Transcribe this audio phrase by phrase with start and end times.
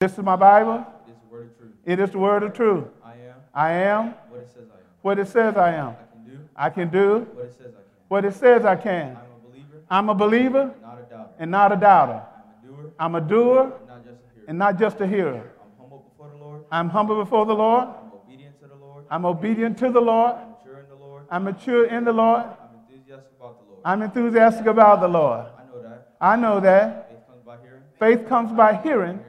[0.00, 0.86] This is my Bible.
[1.06, 1.72] It is the word of truth.
[1.84, 2.84] It is the word of truth.
[3.04, 4.80] I am I am what it says I am.
[5.02, 5.88] what it says I am.
[5.88, 7.82] I can do I can do what it says I can.
[8.08, 9.18] what it says I can.
[9.18, 11.34] I'm a believer, I'm a believer not a doubter.
[11.38, 12.22] and not a doubter.
[12.32, 14.46] I'm a doer, I'm a doer and not just a hearer.
[14.48, 15.52] and not just a hearer.
[15.60, 16.64] I'm humble before the Lord.
[16.72, 17.88] I'm humble before the Lord.
[17.90, 19.04] I'm obedient to the Lord.
[19.10, 20.36] I'm obedient to the Lord.
[20.40, 21.24] I'm mature in the Lord.
[21.30, 22.44] I'm mature in the Lord.
[22.46, 23.80] I'm enthusiastic about the Lord.
[23.84, 25.46] I'm enthusiastic about the Lord.
[25.58, 29.20] I know that I know that faith comes by hearing, faith comes by hearing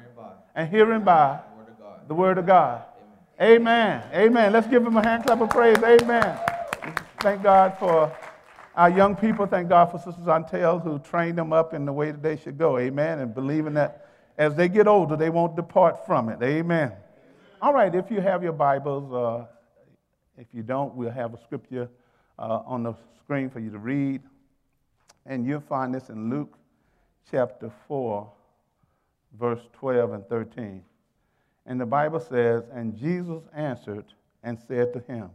[0.56, 2.08] and hearing by the word of God.
[2.08, 2.84] the word of God.
[3.42, 4.04] Amen.
[4.04, 4.10] Amen.
[4.14, 4.54] Amen.
[4.54, 5.78] Let's give him a hand clap of praise.
[5.78, 6.38] Amen.
[7.20, 8.16] Thank God for
[8.76, 9.46] our young people.
[9.46, 12.58] Thank God for Sister Zantel who trained them up in the way that they should
[12.58, 12.78] go.
[12.78, 13.20] Amen.
[13.20, 16.42] And believing that as they get older, they won't depart from it.
[16.42, 16.94] Amen.
[17.62, 17.94] All right.
[17.94, 19.46] If you have your Bibles, uh,
[20.38, 21.90] if you don't, we'll have a scripture
[22.40, 24.22] uh, on the screen for you to read.
[25.26, 26.58] And you'll find this in Luke
[27.30, 28.32] chapter 4,
[29.40, 30.84] verse 12 and 13.
[31.66, 34.06] And the Bible says, And Jesus answered
[34.44, 35.30] and said to him,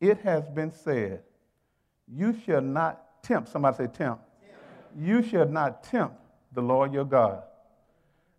[0.00, 1.22] It has been said,
[2.08, 4.22] You shall not tempt, somebody say tempt.
[4.98, 6.16] You shall not tempt
[6.52, 7.42] the Lord your God.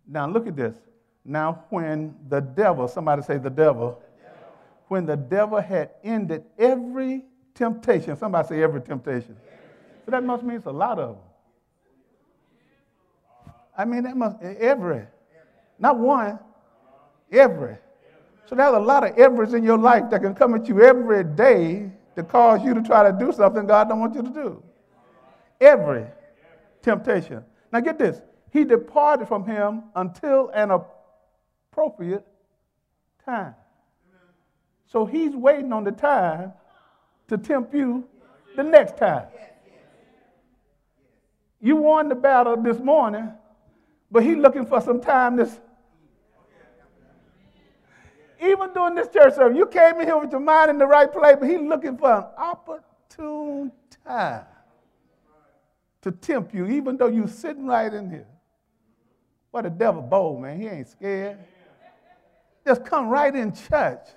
[0.06, 0.76] Now look at this.
[1.24, 4.02] Now, when the devil, somebody say the devil,
[4.88, 9.36] when the devil had ended every temptation, somebody say every temptation.
[10.04, 11.24] So that must mean it's a lot of them.
[13.76, 15.06] I mean, that must, every,
[15.78, 16.38] not one,
[17.30, 17.76] every.
[18.46, 21.24] So there's a lot of everys in your life that can come at you every
[21.24, 24.62] day to cause you to try to do something God don't want you to do.
[25.60, 26.06] Every
[26.82, 27.44] temptation.
[27.72, 28.20] Now get this.
[28.50, 30.70] He departed from him until an
[31.72, 32.26] appropriate
[33.24, 33.54] time.
[34.86, 36.52] So he's waiting on the time
[37.28, 38.06] to tempt you
[38.56, 39.26] the next time.
[41.62, 43.32] You won the battle this morning,
[44.12, 45.58] but he's looking for some time this
[48.42, 51.10] even during this church service, you came in here with your mind in the right
[51.10, 53.70] place, but he's looking for an opportune
[54.04, 54.44] time
[56.00, 58.26] to tempt you, even though you're sitting right in here.
[59.52, 60.60] What a devil bold, man.
[60.60, 61.38] He ain't scared.
[62.66, 64.08] Just come right in church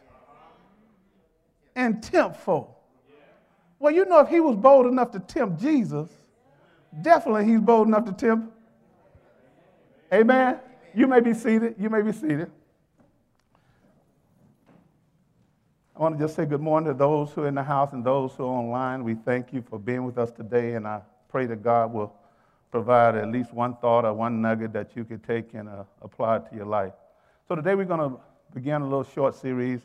[1.76, 2.72] and tempt folk.
[3.78, 6.10] Well, you know, if he was bold enough to tempt Jesus,
[7.02, 8.55] definitely he's bold enough to tempt.
[10.16, 10.60] Amen.
[10.94, 11.76] You may be seated.
[11.78, 12.50] You may be seated.
[15.94, 18.02] I want to just say good morning to those who are in the house and
[18.02, 19.04] those who are online.
[19.04, 22.16] We thank you for being with us today, and I pray that God will
[22.72, 26.40] provide at least one thought or one nugget that you could take and uh, apply
[26.40, 26.94] to your life.
[27.50, 28.18] So today we're going to
[28.54, 29.82] begin a little short series,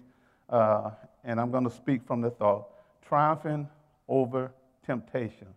[0.49, 0.93] uh,
[1.25, 2.69] and I'm going to speak from the thought
[3.05, 3.69] triumphing
[4.07, 4.53] over
[4.87, 5.49] temptation.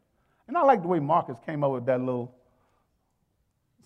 [0.47, 2.33] And I like the way Marcus came up with that little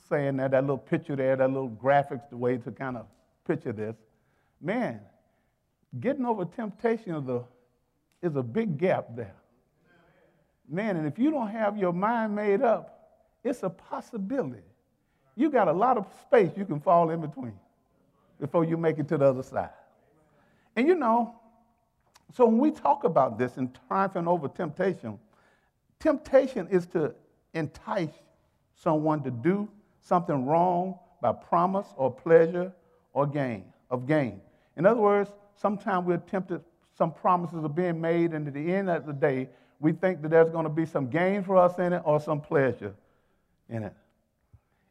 [0.07, 3.05] saying that, that little picture there, that little graphics, the way to kind of
[3.45, 3.95] picture this.
[4.61, 4.99] Man,
[5.99, 7.43] getting over temptation is a,
[8.21, 9.35] is a big gap there.
[10.67, 13.09] Man, and if you don't have your mind made up,
[13.43, 14.63] it's a possibility.
[15.35, 17.53] You got a lot of space you can fall in between
[18.39, 19.69] before you make it to the other side.
[20.75, 21.35] And you know,
[22.33, 25.17] so when we talk about this and triumphing over temptation,
[25.99, 27.15] temptation is to
[27.53, 28.13] entice
[28.75, 29.69] someone to do
[30.07, 32.71] something wrong by promise or pleasure
[33.13, 34.41] or gain of gain.
[34.75, 36.61] In other words, sometimes we're tempted,
[36.97, 40.29] some promises are being made, and at the end of the day, we think that
[40.29, 42.93] there's going to be some gain for us in it or some pleasure
[43.69, 43.93] in it.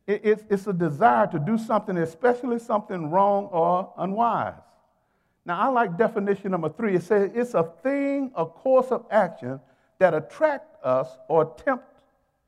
[0.07, 4.55] it it's, it's a desire to do something, especially something wrong or unwise.
[5.45, 6.97] Now, I like definition number three.
[6.97, 9.61] It says it's a thing, a course of action
[9.99, 11.87] that attract us or tempt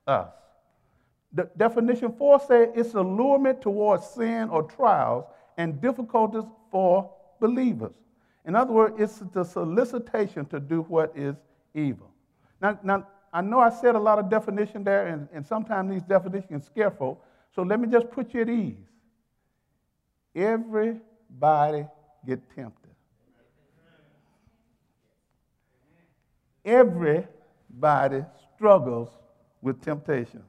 [0.06, 0.32] us.
[1.32, 5.24] The definition four says it's allurement towards sin or trials
[5.56, 7.92] and difficulties for believers.
[8.46, 11.36] In other words, it's the solicitation to do what is
[11.74, 12.10] evil.
[12.60, 16.02] Now, now I know I said a lot of definition there, and, and sometimes these
[16.02, 17.22] definitions can scare folk.
[17.54, 18.76] So let me just put you at ease.
[20.34, 21.86] Everybody
[22.26, 22.90] get tempted.
[26.64, 28.24] Everybody
[28.54, 29.08] struggles
[29.60, 30.42] with temptation.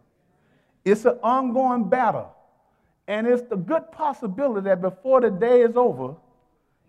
[0.85, 2.35] It's an ongoing battle.
[3.07, 6.15] And it's the good possibility that before the day is over,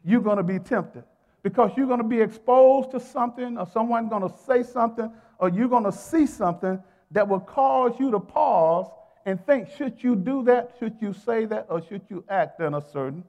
[0.04, 1.04] you're going to be tempted.
[1.42, 5.48] Because you're going to be exposed to something or someone's going to say something or
[5.48, 8.86] you're going to see something that will cause you to pause
[9.26, 12.74] and think should you do that should you say that or should you act in
[12.74, 13.24] a certain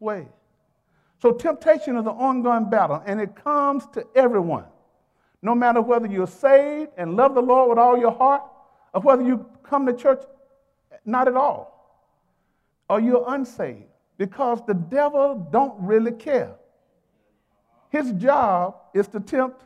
[0.00, 0.26] way?
[1.22, 4.64] So temptation is an ongoing battle and it comes to everyone.
[5.42, 8.42] No matter whether you're saved and love the lord with all your heart
[8.94, 10.22] or whether you come to church
[11.04, 11.74] not at all
[12.88, 13.84] or you're unsaved
[14.16, 16.54] because the devil don't really care.
[17.90, 19.62] His job is to tempt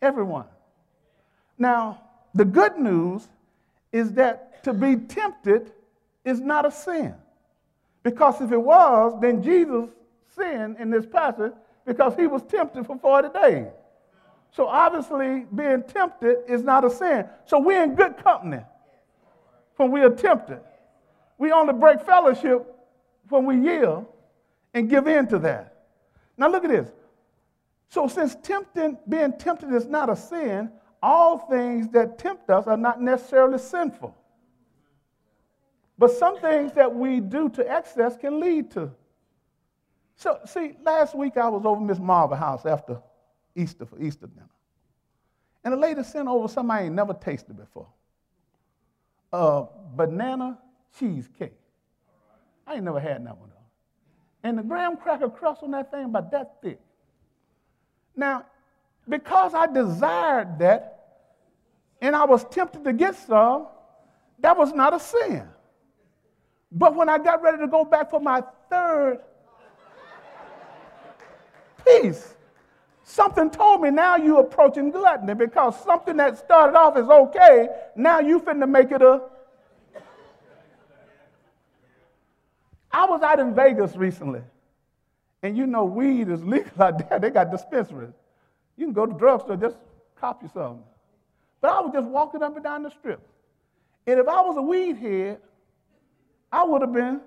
[0.00, 0.46] everyone.
[1.58, 2.02] Now,
[2.34, 3.26] the good news
[3.92, 5.72] is that to be tempted
[6.24, 7.14] is not a sin.
[8.02, 9.90] Because if it was, then Jesus
[10.36, 11.52] sinned in this passage
[11.86, 13.68] because he was tempted for 40 days.
[14.52, 17.26] So obviously, being tempted is not a sin.
[17.46, 18.62] So we're in good company
[19.76, 20.60] when we are tempted.
[21.38, 22.66] We only break fellowship
[23.28, 24.06] when we yield
[24.74, 25.86] and give in to that.
[26.36, 26.90] Now look at this.
[27.88, 30.70] So since tempting, being tempted is not a sin,
[31.02, 34.14] all things that tempt us are not necessarily sinful.
[35.98, 38.90] But some things that we do to excess can lead to.
[40.16, 43.00] So, see, last week I was over Miss Marvel's house after
[43.54, 44.48] Easter for Easter dinner.
[45.64, 47.88] And the lady sent over something I ain't never tasted before
[49.32, 49.64] a
[49.94, 50.58] banana
[50.98, 51.54] cheesecake.
[52.66, 54.48] I ain't never had that one though.
[54.48, 56.80] And the graham cracker crust on that thing about that thick.
[58.14, 58.44] Now,
[59.08, 60.98] because I desired that
[62.00, 63.68] and I was tempted to get some,
[64.40, 65.48] that was not a sin.
[66.70, 69.20] But when I got ready to go back for my third
[71.86, 72.34] piece,
[73.04, 78.20] something told me now you're approaching gluttony because something that started off as okay, now
[78.20, 79.22] you finna make it a.
[82.90, 84.42] I was out in Vegas recently,
[85.42, 87.18] and you know weed is legal out there.
[87.18, 88.12] They got dispensaries.
[88.76, 89.76] You can go to the drugstore, just
[90.16, 90.82] copy something.
[91.60, 93.20] But I was just walking up and down the strip.
[94.06, 95.40] And if I was a weed head,
[96.50, 97.20] I would have been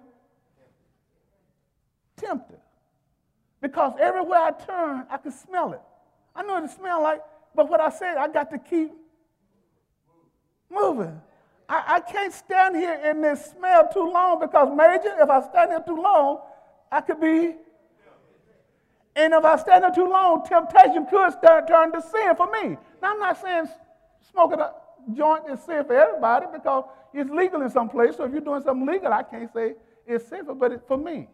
[2.18, 2.60] tempted.
[3.66, 5.82] Because everywhere I turned, I could smell it.
[6.36, 7.22] I know what it smelled like,
[7.56, 8.92] but what I said, I got to keep
[10.70, 11.20] moving.
[11.68, 15.72] I, I can't stand here in this smell too long because, Major, if I stand
[15.72, 16.42] here too long,
[16.92, 17.56] I could be.
[19.16, 22.78] And if I stand here too long, temptation could start, turn to sin for me.
[23.02, 23.66] Now, I'm not saying
[24.30, 24.74] smoking a
[25.12, 26.84] joint is sin for everybody because
[27.16, 28.16] it's legal in some place.
[28.16, 29.74] So if you're doing something legal, I can't say
[30.06, 31.30] it's sinful, but for me.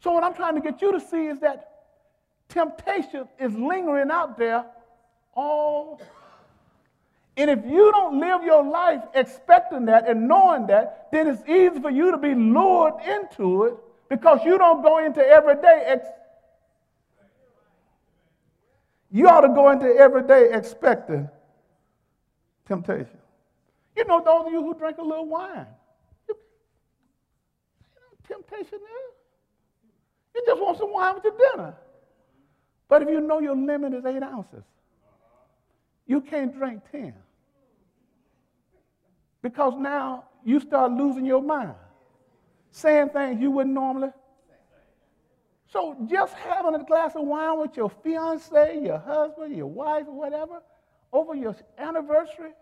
[0.00, 1.70] So what I'm trying to get you to see is that
[2.48, 4.64] temptation is lingering out there
[5.34, 6.00] all.
[7.36, 11.80] And if you don't live your life expecting that and knowing that, then it's easy
[11.80, 13.74] for you to be lured into it
[14.08, 16.08] because you don't go into everyday ex-
[19.10, 21.28] you ought to go into every day expecting
[22.66, 23.18] temptation.
[23.96, 25.66] You know, those of you who drink a little wine,
[26.28, 26.36] you,
[27.80, 29.17] you know, temptation there.
[30.38, 31.74] You just want some wine with your dinner.
[32.88, 34.62] But if you know your limit is eight ounces,
[36.06, 37.12] you can't drink 10.
[39.42, 41.74] Because now you start losing your mind,
[42.70, 44.10] saying things you wouldn't normally.
[45.70, 50.62] So just having a glass of wine with your fiance, your husband, your wife, whatever,
[51.12, 52.52] over your anniversary,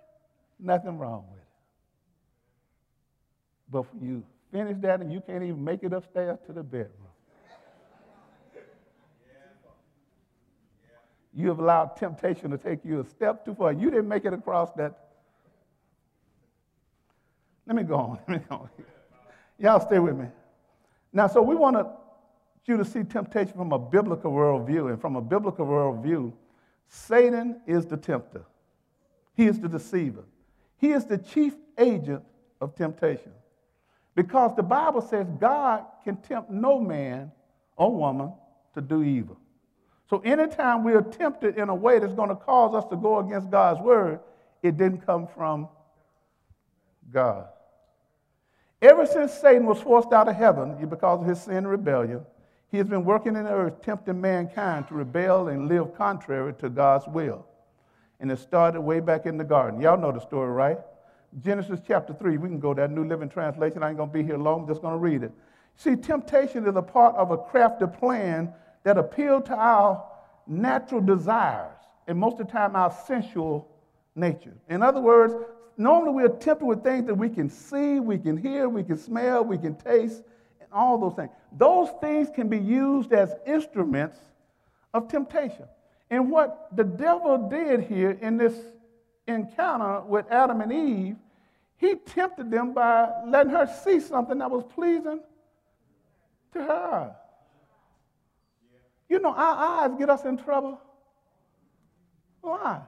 [0.59, 1.47] nothing wrong with it.
[3.71, 7.06] But when you finish that and you can't even make it upstairs to the bedroom.
[11.37, 13.73] You have allowed temptation to take you a step too far.
[13.73, 14.99] You didn't make it across that.
[17.67, 18.19] Let me go on.
[18.29, 18.71] Let me go on.
[19.59, 20.27] Y'all stay with me.
[21.13, 21.87] Now, so we want
[22.65, 24.91] you to see temptation from a biblical worldview.
[24.91, 26.33] And from a biblical worldview,
[26.89, 28.45] Satan is the tempter,
[29.35, 30.25] he is the deceiver,
[30.79, 32.23] he is the chief agent
[32.61, 33.33] of temptation.
[34.15, 37.31] Because the Bible says God can tempt no man
[37.77, 38.33] or woman
[38.73, 39.37] to do evil.
[40.09, 43.19] So anytime we are tempted in a way that's going to cause us to go
[43.19, 44.21] against God's word,
[44.63, 45.69] it didn't come from
[47.13, 47.47] God.
[48.81, 52.25] Ever since Satan was forced out of heaven because of his sin and rebellion,
[52.71, 56.69] he has been working in the earth, tempting mankind to rebel and live contrary to
[56.69, 57.47] God's will.
[58.21, 59.81] And it started way back in the garden.
[59.81, 60.79] Y'all know the story, right?
[61.43, 62.39] Genesis chapter 3.
[62.39, 63.83] We can go that New Living Translation.
[63.83, 65.33] I ain't going to be here long, I'm just going to read it.
[65.77, 68.53] See, temptation is a part of a crafted plan
[68.87, 70.05] that appeal to our
[70.47, 71.75] natural desires,
[72.07, 73.67] and most of the time our sensual
[74.15, 74.55] nature.
[74.71, 75.35] In other words,
[75.77, 79.45] normally we're tempted with things that we can see, we can hear, we can smell,
[79.45, 80.23] we can taste,
[80.61, 81.31] and all those things.
[81.51, 84.19] Those things can be used as instruments
[84.95, 85.67] of temptation.
[86.09, 88.55] And what the devil did here in this
[89.27, 91.17] encounter with Adam and Eve,
[91.79, 95.19] he tempted them by letting her see something that was pleasing
[96.53, 97.17] to her.
[99.09, 100.81] You know, our eyes get us in trouble.
[102.41, 102.81] Why?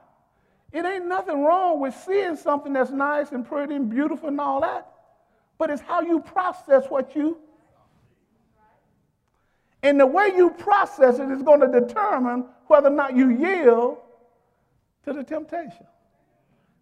[0.71, 4.61] It ain't nothing wrong with seeing something that's nice and pretty and beautiful and all
[4.61, 4.91] that.
[5.59, 7.37] but it's how you process what you.
[9.83, 13.97] And the way you process it is going to determine whether or not you yield
[15.05, 15.85] to the temptation.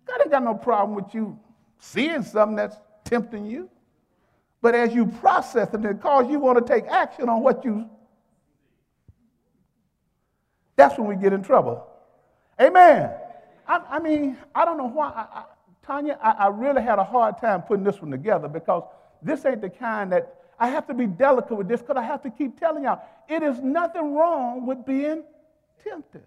[0.05, 1.37] God ain't got no problem with you
[1.79, 3.69] seeing something that's tempting you.
[4.61, 7.89] But as you process it, it causes you want to take action on what you.
[10.77, 11.85] That's when we get in trouble.
[12.61, 13.11] Amen.
[13.67, 15.09] I, I mean, I don't know why.
[15.09, 15.43] I, I,
[15.85, 18.83] Tanya, I, really had a hard time putting this one together because
[19.21, 22.21] this ain't the kind that I have to be delicate with this because I have
[22.23, 25.23] to keep telling y'all it is nothing wrong with being
[25.83, 26.23] tempted.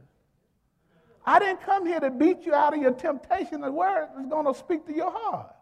[1.27, 3.61] I didn't come here to beat you out of your temptation.
[3.61, 5.55] The word is going to speak to your heart.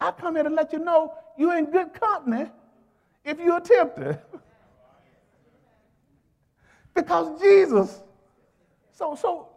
[0.00, 2.48] I come here to let you know you're in good company
[3.24, 4.18] if you're tempted.
[6.98, 8.00] because Jesus,
[8.92, 9.48] so, so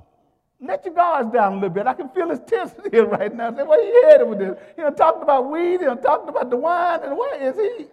[0.59, 1.87] let your guards down a little bit.
[1.87, 3.55] I can feel his tension here right now.
[3.55, 4.57] Say, where he headed with this?
[4.77, 7.87] You know, talking about weed, you know, talking about the wine, and where is he?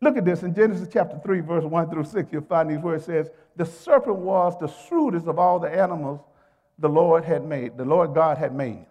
[0.00, 2.32] Look at this in Genesis chapter 3, verse 1 through 6.
[2.32, 3.04] You'll find these words.
[3.04, 6.20] It says, The serpent was the shrewdest of all the animals
[6.78, 8.86] the Lord had made, the Lord God had made.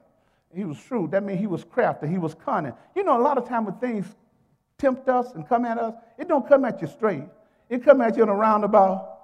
[0.54, 1.12] He was shrewd.
[1.12, 2.08] That means he was crafty.
[2.08, 2.74] He was cunning.
[2.96, 4.06] You know, a lot of time when things
[4.82, 7.24] tempt us and come at us, it don't come at you straight.
[7.70, 9.20] It come at you in a roundabout.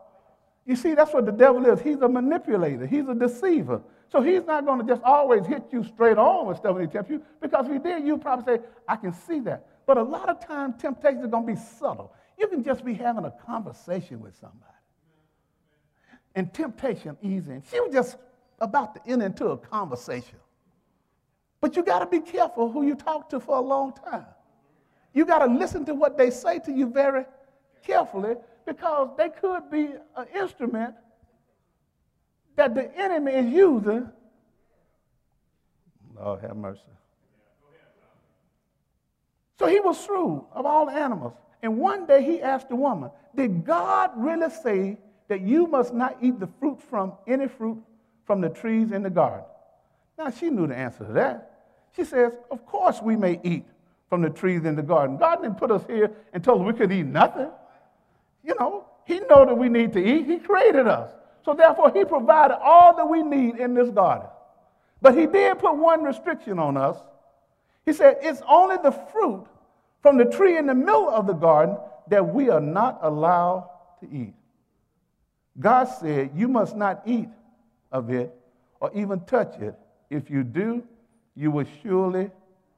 [0.65, 1.81] You see, that's what the devil is.
[1.81, 2.85] He's a manipulator.
[2.85, 3.81] He's a deceiver.
[4.09, 6.91] So he's not going to just always hit you straight on with stuff when he
[6.91, 9.67] tempts you, because if he did, you'd probably say, I can see that.
[9.85, 12.13] But a lot of times, temptations are going to be subtle.
[12.37, 14.61] You can just be having a conversation with somebody.
[16.35, 17.51] And temptation easy.
[17.51, 18.17] And she was just
[18.59, 20.37] about to enter into a conversation.
[21.59, 24.25] But you got to be careful who you talk to for a long time.
[25.17, 27.25] You got to listen to what they say to you very
[27.83, 28.35] carefully
[28.67, 30.93] because they could be an instrument
[32.55, 34.11] that the enemy is using.
[36.15, 36.81] Lord have mercy.
[39.57, 41.33] So he was shrewd of all the animals.
[41.63, 46.17] And one day he asked the woman, Did God really say that you must not
[46.21, 47.81] eat the fruit from any fruit
[48.27, 49.45] from the trees in the garden?
[50.15, 51.53] Now she knew the answer to that.
[51.95, 53.65] She says, Of course we may eat
[54.09, 55.17] from the trees in the garden.
[55.17, 57.49] God didn't put us here and told us we could eat nothing.
[58.43, 60.25] You know, He know that we need to eat.
[60.25, 61.11] He created us.
[61.43, 64.27] So therefore, He provided all that we need in this garden.
[65.01, 66.97] But He did put one restriction on us
[67.87, 69.45] he said, It's only the fruit
[70.01, 71.77] from the tree in the middle of the garden
[72.09, 73.69] that we are not allowed
[74.01, 74.33] to eat.
[75.57, 77.29] God said, You must not eat
[77.89, 78.35] of it
[78.81, 79.73] or even touch it.
[80.09, 80.83] If you do,
[81.33, 82.29] you will surely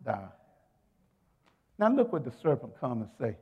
[0.06, 0.30] die.
[1.80, 3.38] Now look what the serpent come and say.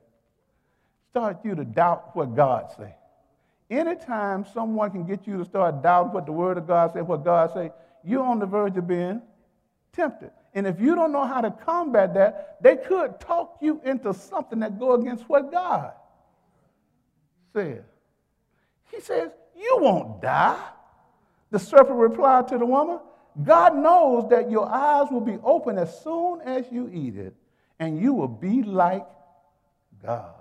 [1.10, 2.94] Start you to doubt what God say.
[3.70, 7.26] Anytime someone can get you to start doubting what the word of God say, what
[7.26, 7.72] God say,
[8.04, 9.22] you're on the verge of being
[9.92, 10.32] tempted.
[10.54, 14.60] And if you don't know how to combat that, they could talk you into something
[14.60, 15.92] that go against what God
[17.54, 17.84] said.
[18.92, 20.58] He says, You won't die.
[21.52, 23.00] The serpent replied to the woman,
[23.44, 27.36] God knows that your eyes will be open as soon as you eat it,
[27.80, 29.06] and you will be like
[30.04, 30.34] God,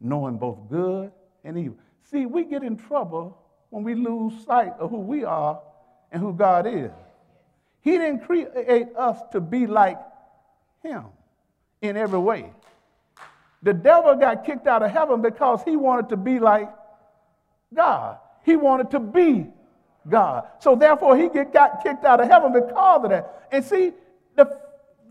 [0.00, 1.12] knowing both good
[1.44, 1.76] and evil.
[2.10, 3.38] See, we get in trouble
[3.70, 5.60] when we lose sight of who we are
[6.12, 6.92] and who God is.
[7.80, 9.98] He didn't create us to be like
[10.82, 11.04] him
[11.82, 12.52] in every way.
[13.62, 16.70] The devil got kicked out of heaven because he wanted to be like
[17.74, 18.18] God.
[18.44, 19.46] He wanted to be
[20.08, 20.46] God.
[20.60, 23.48] So therefore, he get, got kicked out of heaven because of that.
[23.50, 23.92] And see,
[24.36, 24.58] the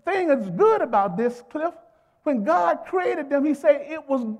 [0.05, 1.73] thing that's good about this, Cliff,
[2.23, 4.37] when God created them, he said it was.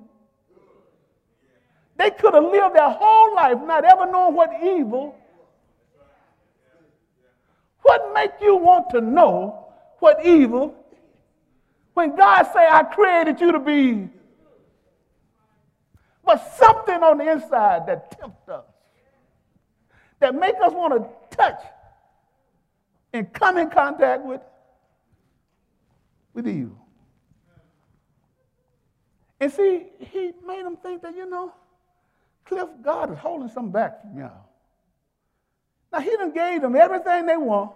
[1.96, 5.16] They could have lived their whole life not ever knowing what evil
[7.86, 9.68] what make you want to know
[10.00, 10.74] what evil?
[11.94, 14.08] When God say, I created you to be,
[16.24, 18.64] but something on the inside that tempts us,
[20.18, 21.60] that make us want to touch
[23.12, 24.40] and come in contact with,
[26.36, 26.78] with evil.
[29.40, 31.52] And see, he made them think that, you know,
[32.44, 34.46] Cliff, God is holding something back from y'all.
[35.92, 37.72] Now, he done gave them everything they want,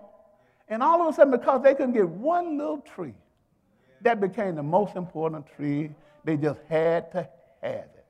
[0.69, 3.15] and all of a sudden, because they couldn't get one little tree,
[4.03, 5.91] that became the most important tree.
[6.25, 7.29] They just had to
[7.63, 8.07] have it.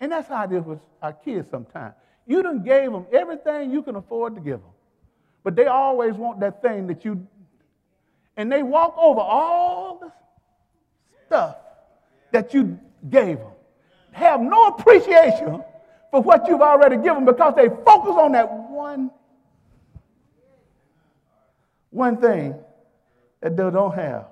[0.00, 1.94] And that's how it is with our kids sometimes.
[2.26, 4.70] You done gave them everything you can afford to give them.
[5.42, 7.26] But they always want that thing that you,
[8.36, 10.12] and they walk over all the
[11.26, 11.56] stuff
[12.32, 13.52] that you gave them.
[14.12, 15.62] Have no appreciation
[16.10, 19.10] for what you've already given because they focus on that one
[21.90, 22.54] one thing
[23.40, 24.26] that they don't have.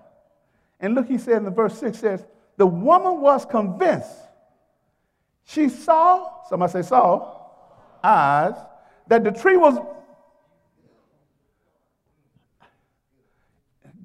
[0.80, 2.24] And look, he said in the verse 6 says,
[2.56, 4.10] the woman was convinced.
[5.44, 7.46] She saw, somebody say saw,
[8.02, 8.54] eyes,
[9.08, 9.78] that the tree was.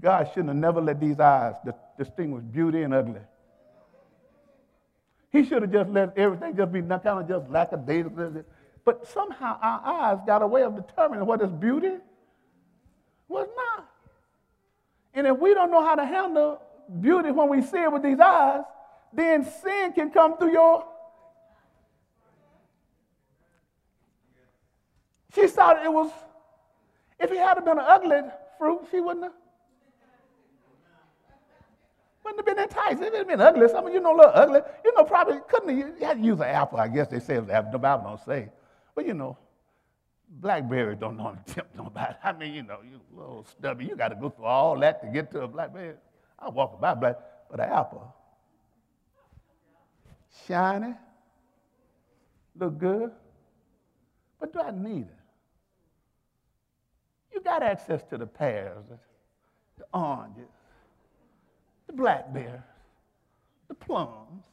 [0.04, 1.56] God shouldn't have never let these eyes
[1.98, 3.22] distinguish beauty and ugly.
[5.32, 8.44] He should have just let everything just be kind of just lackadaisical.
[8.84, 11.94] But somehow our eyes got a way of determining what is beauty,
[13.28, 13.90] what's not.
[15.14, 16.62] And if we don't know how to handle
[17.00, 18.64] beauty when we see it with these eyes,
[19.14, 20.86] then sin can come through your.
[25.34, 26.12] She thought it was,
[27.20, 28.20] if it had been an ugly
[28.60, 29.34] fruit, she wouldn't have.
[32.24, 33.02] Wouldn't have been enticed.
[33.02, 35.40] It would have been ugly, some of you know, a little ugly, you know, probably
[35.50, 38.26] couldn't have, you had to use an apple, I guess they say, the Bible don't
[38.26, 38.50] say.
[38.96, 39.38] But you know,
[40.30, 42.16] blackberries don't know to tempt nobody.
[42.24, 45.08] I mean, you know, you little stubby, you got to go through all that to
[45.10, 45.96] get to a blackberry.
[46.40, 47.18] I walk by black,
[47.50, 48.16] but an apple,
[50.48, 50.94] shiny,
[52.58, 53.12] look good,
[54.40, 55.20] but do I need it?
[57.34, 58.86] You got access to the pears,
[59.78, 60.50] the oranges,
[61.88, 62.62] the blackberries,
[63.68, 64.44] the plums.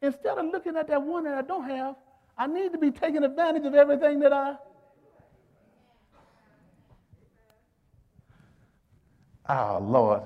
[0.00, 1.94] Instead of looking at that one that I don't have,
[2.36, 4.56] I need to be taking advantage of everything that I.
[9.48, 10.22] Oh, Lord.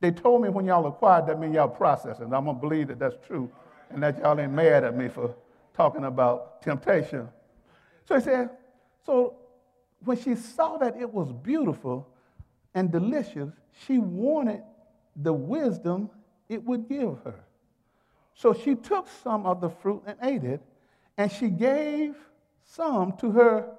[0.00, 2.32] They told me when y'all acquired that mean y'all processing.
[2.32, 3.50] I'm going to believe that that's true
[3.90, 5.34] and that y'all ain't mad at me for
[5.74, 7.28] talking about temptation.
[8.06, 8.50] So he said,
[9.04, 9.34] so
[10.04, 12.08] when she saw that it was beautiful
[12.74, 13.50] and delicious,
[13.86, 14.62] she wanted
[15.16, 16.10] the wisdom
[16.48, 17.44] it would give her.
[18.34, 20.60] So she took some of the fruit and ate it,
[21.16, 22.14] and she gave
[22.64, 23.72] some to her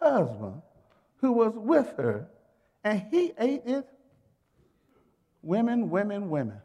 [0.00, 0.62] husband
[1.16, 2.28] who was with her,
[2.82, 3.86] and he ate it.
[5.42, 6.60] Women, women, women.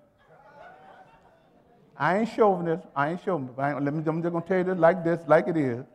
[1.98, 2.85] I ain't chauvinist.
[2.96, 3.57] I ain't chauvinist.
[3.57, 5.55] I ain't, let me, I'm just going to tell you this like this, like it
[5.55, 5.85] is.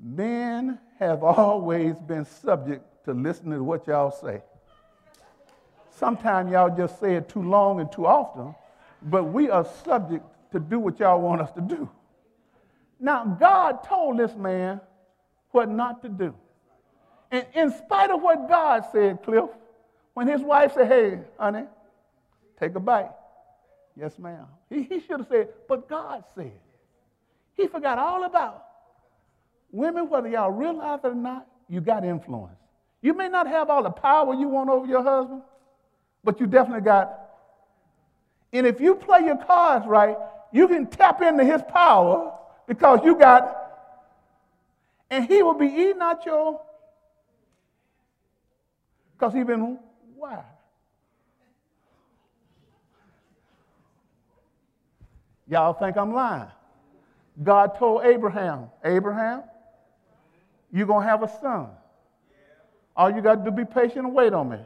[0.00, 4.42] Men have always been subject to listening to what y'all say.
[5.98, 8.54] Sometimes y'all just say it too long and too often,
[9.02, 11.88] but we are subject to do what y'all want us to do.
[13.00, 14.80] Now, God told this man
[15.50, 16.34] what not to do.
[17.30, 19.50] And in spite of what God said, Cliff,
[20.14, 21.64] when his wife said, hey, honey,
[22.58, 23.10] take a bite.
[23.98, 24.46] Yes, ma'am.
[24.68, 26.52] He, he should have said, but God said.
[27.54, 28.64] He forgot all about
[29.72, 32.58] women, whether y'all realize it or not, you got influence.
[33.02, 35.42] You may not have all the power you want over your husband,
[36.26, 37.20] but you definitely got.
[38.52, 40.16] And if you play your cards right,
[40.52, 42.36] you can tap into his power
[42.66, 43.56] because you got,
[45.08, 46.60] and he will be eating out your,
[49.12, 49.78] because he been
[50.16, 50.42] why?
[55.48, 56.48] Y'all think I'm lying.
[57.40, 59.44] God told Abraham, Abraham,
[60.72, 61.68] you're going to have a son.
[62.96, 64.58] All you got to do be patient and wait on me.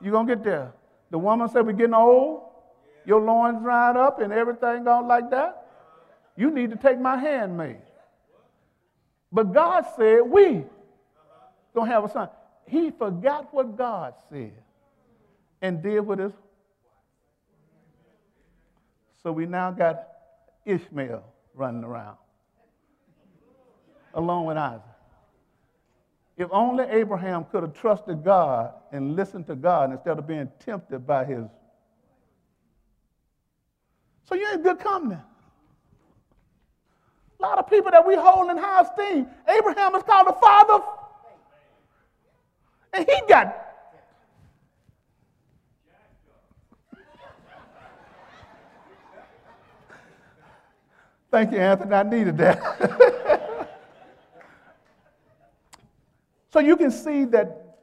[0.00, 0.72] You're going to get there.
[1.10, 2.42] The woman said, We're getting old.
[3.04, 5.66] Your loins dried up and everything gone like that.
[6.36, 7.80] You need to take my handmaid.
[9.32, 10.64] But God said, We
[11.74, 12.28] to have a son.
[12.66, 14.52] He forgot what God said
[15.62, 16.32] and did what.
[19.22, 20.06] So we now got
[20.64, 22.16] Ishmael running around
[24.14, 24.82] along with Isaac.
[26.40, 31.06] If only Abraham could have trusted God and listened to God instead of being tempted
[31.06, 31.44] by his.
[34.26, 35.20] So you ain't good company.
[37.38, 39.26] A lot of people that we hold in high esteem.
[39.46, 40.82] Abraham is called the father,
[42.94, 43.54] and he got.
[51.30, 51.94] Thank you, Anthony.
[51.94, 53.16] I needed that.
[56.52, 57.78] So you can see that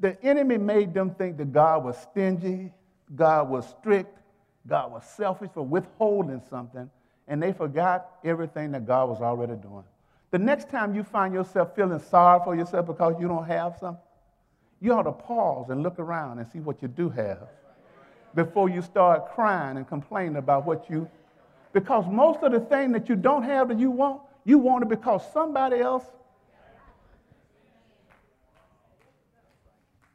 [0.00, 2.72] the enemy made them think that God was stingy,
[3.14, 4.18] God was strict,
[4.66, 6.90] God was selfish for withholding something,
[7.28, 9.84] and they forgot everything that God was already doing.
[10.30, 14.02] The next time you find yourself feeling sorry for yourself because you don't have something,
[14.80, 17.48] you ought to pause and look around and see what you do have
[18.34, 21.08] before you start crying and complaining about what you
[21.72, 24.88] because most of the thing that you don't have that you want, you want it
[24.88, 26.04] because somebody else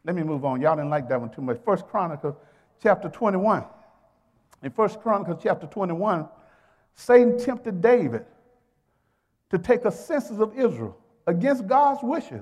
[0.09, 0.59] Let me move on.
[0.59, 1.59] Y'all didn't like that one too much.
[1.63, 2.33] First Chronicles
[2.81, 3.63] chapter 21.
[4.63, 6.27] In First Chronicles chapter 21,
[6.95, 8.25] Satan tempted David
[9.51, 12.41] to take a census of Israel against God's wishes.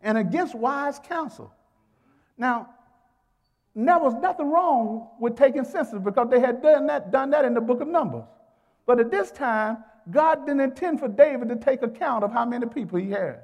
[0.00, 1.52] and against wise counsel.
[2.38, 2.70] Now,
[3.76, 7.52] there was nothing wrong with taking census because they had done that, done that in
[7.52, 8.24] the book of Numbers.
[8.86, 12.64] But at this time, God didn't intend for David to take account of how many
[12.64, 13.42] people he had.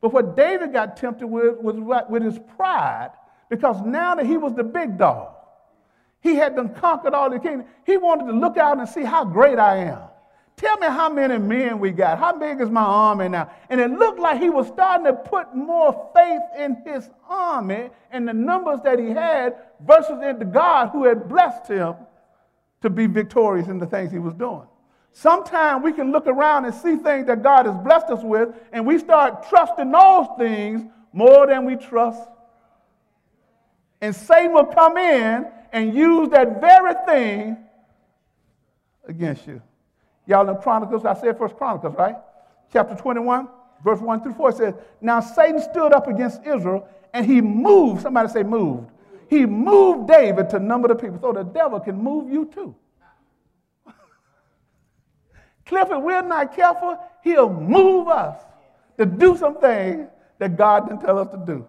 [0.00, 1.76] But what David got tempted with was
[2.08, 3.10] with his pride,
[3.48, 5.34] because now that he was the big dog,
[6.20, 7.66] he had done conquered all the kingdom.
[7.84, 10.02] He wanted to look out and see how great I am.
[10.56, 12.18] Tell me how many men we got.
[12.18, 13.48] How big is my army now?
[13.70, 18.26] And it looked like he was starting to put more faith in his army and
[18.26, 21.94] the numbers that he had versus in the God who had blessed him
[22.82, 24.66] to be victorious in the things he was doing.
[25.20, 28.86] Sometimes we can look around and see things that God has blessed us with, and
[28.86, 32.20] we start trusting those things more than we trust.
[34.00, 37.56] And Satan will come in and use that very thing
[39.08, 39.60] against you.
[40.24, 42.14] Y'all in Chronicles, I said First Chronicles, right?
[42.72, 43.48] Chapter 21,
[43.82, 48.28] verse 1 through 4 says, Now Satan stood up against Israel and he moved, somebody
[48.28, 48.88] say moved.
[49.28, 51.18] He moved David to number the people.
[51.20, 52.76] So the devil can move you too.
[55.68, 58.36] Cliff, if we're not careful, he'll move us
[58.96, 61.66] to do something that God didn't tell us to do.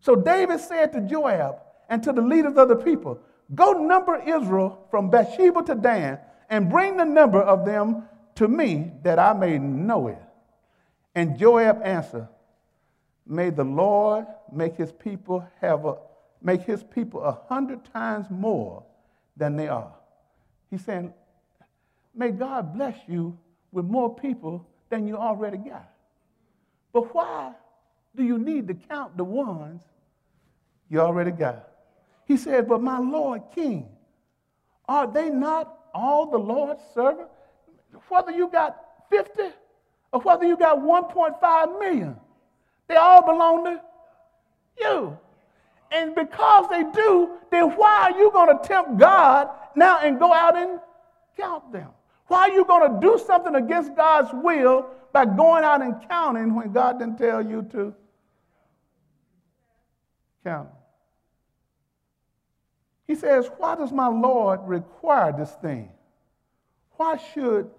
[0.00, 1.56] So David said to Joab
[1.88, 3.18] and to the leaders of the people,
[3.54, 6.18] Go number Israel from Beersheba to Dan
[6.50, 10.22] and bring the number of them to me that I may know it.
[11.14, 12.28] And Joab answered,
[13.26, 15.96] May the Lord make his people have a
[16.40, 18.84] make his people a hundred times more
[19.36, 19.92] than they are.
[20.70, 21.12] He's saying,
[22.18, 23.38] May God bless you
[23.70, 25.88] with more people than you already got.
[26.92, 27.52] But why
[28.16, 29.82] do you need to count the ones
[30.90, 31.68] you already got?
[32.26, 33.88] He said, But my Lord King,
[34.88, 37.30] are they not all the Lord's servants,
[38.08, 38.76] whether you got
[39.10, 39.42] 50
[40.12, 42.16] or whether you got 1.5 million,
[42.88, 43.80] they all belong to
[44.80, 45.18] you.
[45.92, 50.32] And because they do, then why are you going to tempt God now and go
[50.32, 50.80] out and
[51.36, 51.90] count them?
[52.28, 56.54] Why are you going to do something against God's will by going out and counting
[56.54, 57.94] when God didn't tell you to
[60.44, 60.68] count?
[63.06, 65.90] He says, Why does my Lord require this thing?
[66.92, 67.70] Why should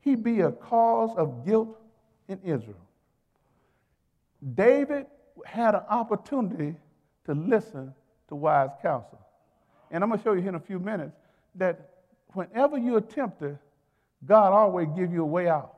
[0.00, 1.76] he be a cause of guilt
[2.28, 2.80] in Israel?
[4.54, 5.06] David
[5.44, 6.76] had an opportunity
[7.24, 7.92] to listen
[8.28, 9.18] to wise counsel.
[9.90, 11.16] And I'm going to show you here in a few minutes
[11.56, 11.93] that
[12.34, 13.58] whenever you're tempted,
[14.26, 15.72] God always give you a way out.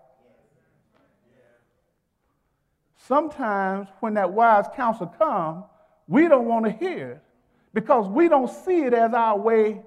[3.07, 5.65] Sometimes when that wise counsel comes,
[6.09, 7.23] we don't want to hear it
[7.73, 9.81] because we don't see it as our way.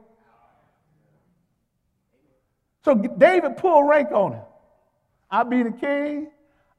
[2.85, 4.43] So David pulled rank on him.
[5.29, 6.29] I be the king.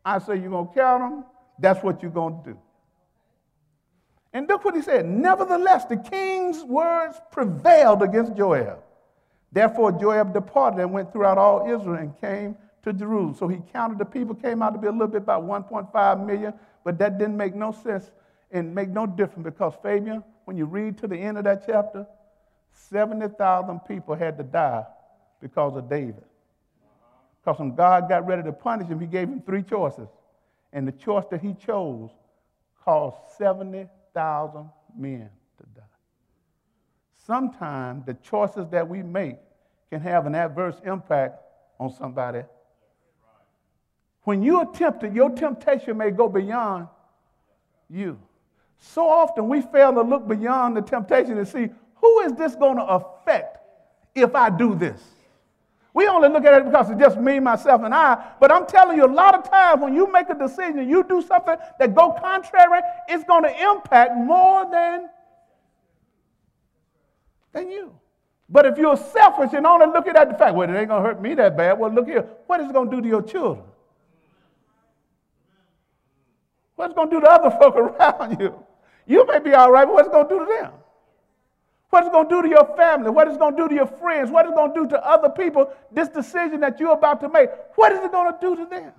[0.05, 1.25] I say you're going to count him.
[1.59, 2.59] That's what you're going to do.
[4.33, 5.07] And look what he said.
[5.07, 8.79] Nevertheless, the king's words prevailed against Joab.
[9.53, 13.35] Therefore, Joab departed and went throughout all Israel and came to Jerusalem.
[13.35, 16.55] So he counted the people, came out to be a little bit about 1.5 million,
[16.85, 18.11] but that didn't make no sense
[18.51, 22.07] and make no difference because, Fabian, when you read to the end of that chapter,
[22.73, 24.85] 70,000 people had to die
[25.41, 26.25] because of David.
[27.43, 30.09] Because when God got ready to punish him, he gave him three choices.
[30.73, 32.11] And the choice that he chose
[32.85, 35.31] caused 70,000 men.
[37.31, 39.37] Sometimes the choices that we make
[39.89, 41.41] can have an adverse impact
[41.79, 42.43] on somebody.
[44.25, 46.89] When you are tempted, your temptation may go beyond
[47.89, 48.19] you.
[48.81, 52.79] So often we fail to look beyond the temptation and see who is this going
[52.79, 53.59] to affect
[54.17, 55.01] if I do this?
[55.95, 58.33] We only look at it because it's just me, myself, and I.
[58.41, 61.23] But I'm telling you, a lot of times when you make a decision, you do
[61.23, 65.09] something that go contrary, it's going to impact more than,
[67.53, 67.95] than you.
[68.49, 71.23] But if you're selfish and only looking at the fact, well, it ain't to hurt
[71.23, 73.65] me that bad, well, look here, what is it to do to your children?
[76.75, 78.55] What's it to do to other folk around you?
[79.07, 80.73] You may be all right, but what's it to do to them?
[81.91, 83.11] What it's going to do to your family?
[83.11, 84.31] What it's going to do to your friends?
[84.31, 85.73] What it's going to do to other people?
[85.91, 88.93] This decision that you're about to make, what is it going to do to them?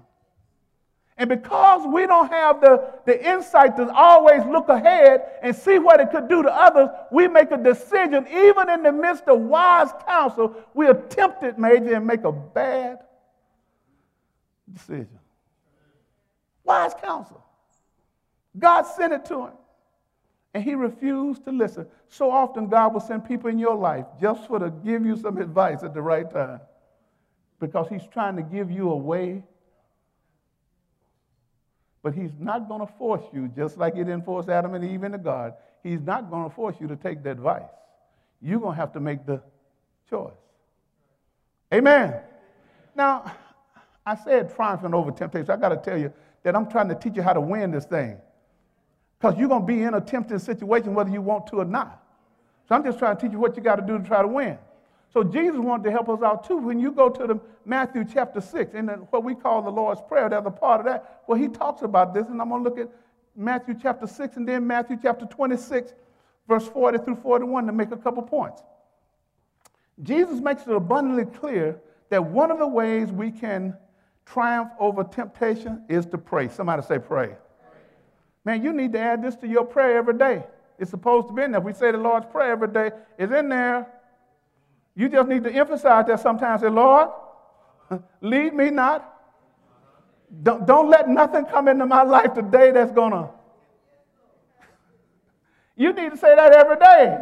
[1.22, 6.00] And because we don't have the, the insight to always look ahead and see what
[6.00, 9.92] it could do to others, we make a decision, even in the midst of wise
[10.08, 13.02] counsel, we are tempted, Major, and make a bad
[14.74, 15.20] decision.
[16.64, 17.46] Wise counsel.
[18.58, 19.54] God sent it to him.
[20.56, 21.86] And he refused to listen.
[22.10, 25.38] So often, God will send people in your life just for to give you some
[25.38, 26.62] advice at the right time
[27.60, 29.44] because he's trying to give you a way
[32.04, 35.04] But he's not going to force you, just like he didn't force Adam and Eve
[35.04, 35.54] into God.
[35.84, 37.62] He's not going to force you to take the advice.
[38.42, 39.42] You're going to have to make the
[40.10, 40.34] choice.
[41.74, 42.16] Amen.
[42.96, 43.32] Now,
[44.06, 45.52] I said triumphing over temptation.
[45.52, 46.12] I got to tell you
[46.44, 48.18] that I'm trying to teach you how to win this thing.
[49.20, 52.04] Because you're going to be in a tempting situation whether you want to or not.
[52.68, 54.28] So I'm just trying to teach you what you got to do to try to
[54.28, 54.58] win.
[55.14, 56.58] So Jesus wanted to help us out too.
[56.58, 60.02] When you go to the Matthew chapter 6, in the, what we call the Lord's
[60.02, 62.70] Prayer, there's a part of that where he talks about this, and I'm going to
[62.70, 62.90] look at
[63.36, 65.94] Matthew chapter 6 and then Matthew chapter 26,
[66.48, 68.62] verse 40 through 41 to make a couple points.
[70.04, 73.76] Jesus makes it abundantly clear that one of the ways we can
[74.26, 76.48] triumph over temptation is to pray.
[76.48, 77.36] Somebody say, pray.
[78.44, 80.44] Man, you need to add this to your prayer every day.
[80.80, 81.60] It's supposed to be in there.
[81.60, 83.88] If we say the Lord's Prayer every day, it's in there.
[84.96, 86.62] You just need to emphasize that sometimes.
[86.62, 87.10] Say, Lord,
[88.22, 89.08] lead me not.
[90.44, 93.30] Don't, don't let nothing come into my life today that's going to.
[95.76, 97.18] You need to say that every day.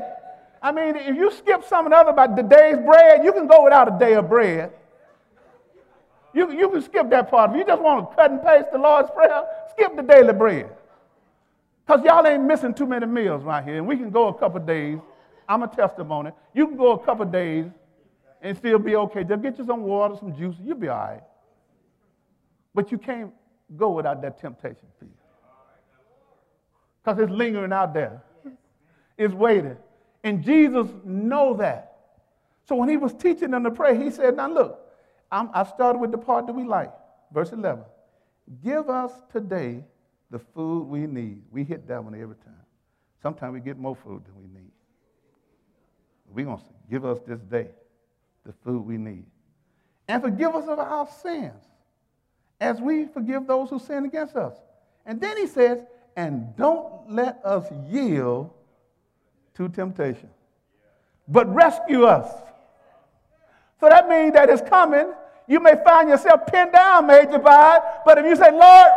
[0.62, 3.64] I mean, if you skip some of other about the day's bread, you can go
[3.64, 4.74] without a day of bread.
[6.34, 7.52] You, you can skip that part.
[7.52, 10.70] If you just want to cut and paste the Lord's Prayer, skip the daily bread.
[11.86, 13.78] Because y'all ain't missing too many meals right here.
[13.78, 15.00] And we can go a couple days.
[15.50, 16.32] I'm a testimony.
[16.54, 17.66] You can go a couple days
[18.42, 19.24] and still be okay.
[19.24, 21.24] Just get you some water, some juice, you'll be all right.
[22.76, 23.34] But you can't
[23.76, 25.10] go without that temptation, please.
[27.04, 28.22] Because it's lingering out there.
[29.18, 29.76] It's waiting.
[30.24, 31.98] And Jesus know that.
[32.68, 34.80] So when he was teaching them to pray, he said, now look,
[35.32, 36.92] I'm, I started with the part that we like.
[37.34, 37.84] Verse 11.
[38.64, 39.84] Give us today
[40.30, 41.42] the food we need.
[41.52, 42.54] We hit that one every time.
[43.22, 44.59] Sometimes we get more food than we need.
[46.34, 47.68] We're going to give us this day
[48.46, 49.26] the food we need.
[50.08, 51.64] And forgive us of our sins
[52.60, 54.54] as we forgive those who sin against us.
[55.06, 55.84] And then he says,
[56.16, 58.52] and don't let us yield
[59.56, 60.30] to temptation,
[61.28, 62.32] but rescue us.
[63.80, 65.12] So that means that it's coming.
[65.48, 68.90] You may find yourself pinned down, Major by but if you say, Lord,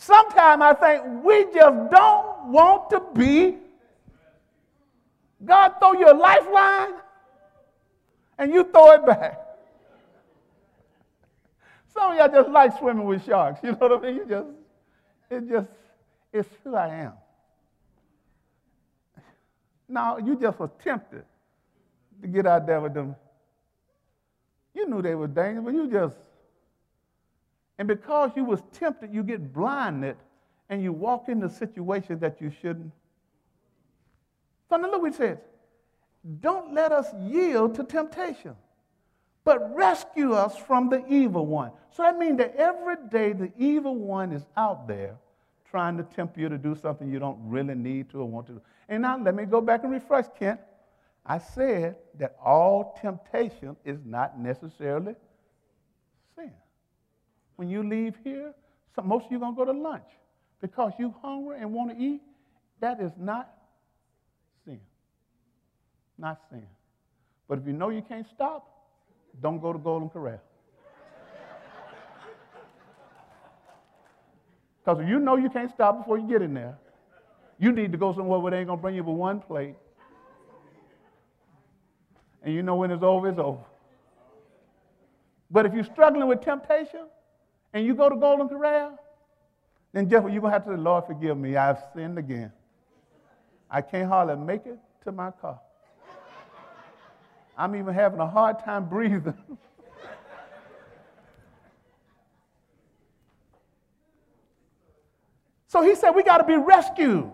[0.00, 3.58] Sometimes I think we just don't want to be.
[5.44, 6.94] God throw you a lifeline
[8.38, 9.38] and you throw it back.
[11.94, 13.60] Some of y'all just like swimming with sharks.
[13.62, 14.16] You know what I mean?
[14.16, 14.46] You just,
[15.30, 15.68] it just,
[16.32, 17.12] it's who I am.
[19.88, 21.24] Now, you just was tempted
[22.20, 23.16] to get out there with them.
[24.74, 26.16] You knew they were dangerous, but you just
[27.78, 30.16] and because you was tempted, you get blinded
[30.68, 32.92] and you walk into situations that you shouldn't.
[34.68, 35.38] So now look what he says.
[36.40, 38.54] Don't let us yield to temptation,
[39.44, 41.72] but rescue us from the evil one.
[41.90, 45.16] So that means that every day the evil one is out there
[45.70, 48.54] trying to tempt you to do something you don't really need to or want to
[48.54, 48.62] do.
[48.88, 50.60] And now let me go back and refresh, Kent.
[51.24, 55.14] I said that all temptation is not necessarily
[56.34, 56.52] sin.
[57.56, 58.54] when you leave here,
[59.04, 60.08] most of you are going to go to lunch
[60.60, 62.20] because you're hungry and want to eat.
[62.80, 63.52] That is not.
[66.18, 66.66] Not sin.
[67.48, 68.68] But if you know you can't stop,
[69.40, 70.40] don't go to Golden Corral.
[74.84, 76.78] Because if you know you can't stop before you get in there,
[77.58, 79.74] you need to go somewhere where they ain't going to bring you but one plate.
[82.42, 83.64] And you know when it's over, it's over.
[85.50, 87.06] But if you're struggling with temptation,
[87.72, 88.98] and you go to Golden Corral,
[89.92, 91.56] then Jeff, you're going to have to say, Lord, forgive me.
[91.56, 92.52] I've sinned again.
[93.70, 95.60] I can't hardly make it to my car.
[97.58, 99.34] I'm even having a hard time breathing.
[105.66, 107.28] so he said, we got to be rescued.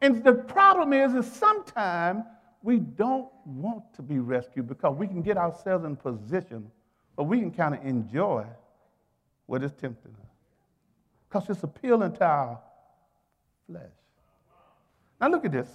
[0.00, 2.24] And the problem is, is sometimes
[2.62, 6.70] we don't want to be rescued because we can get ourselves in position,
[7.14, 8.46] but we can kind of enjoy
[9.44, 10.28] what is tempting us.
[11.28, 12.58] Because it's appealing to our
[13.66, 13.82] flesh.
[15.20, 15.68] Now look at this.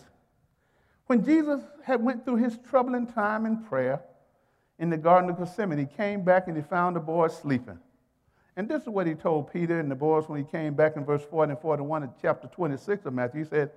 [1.12, 4.02] When Jesus had went through his troubling time in prayer
[4.80, 7.78] in the Garden of Gethsemane, he came back and he found the boys sleeping.
[8.56, 11.04] And this is what he told Peter and the boys when he came back in
[11.04, 13.44] verse 40 and 41 of chapter 26 of Matthew.
[13.44, 13.72] He said,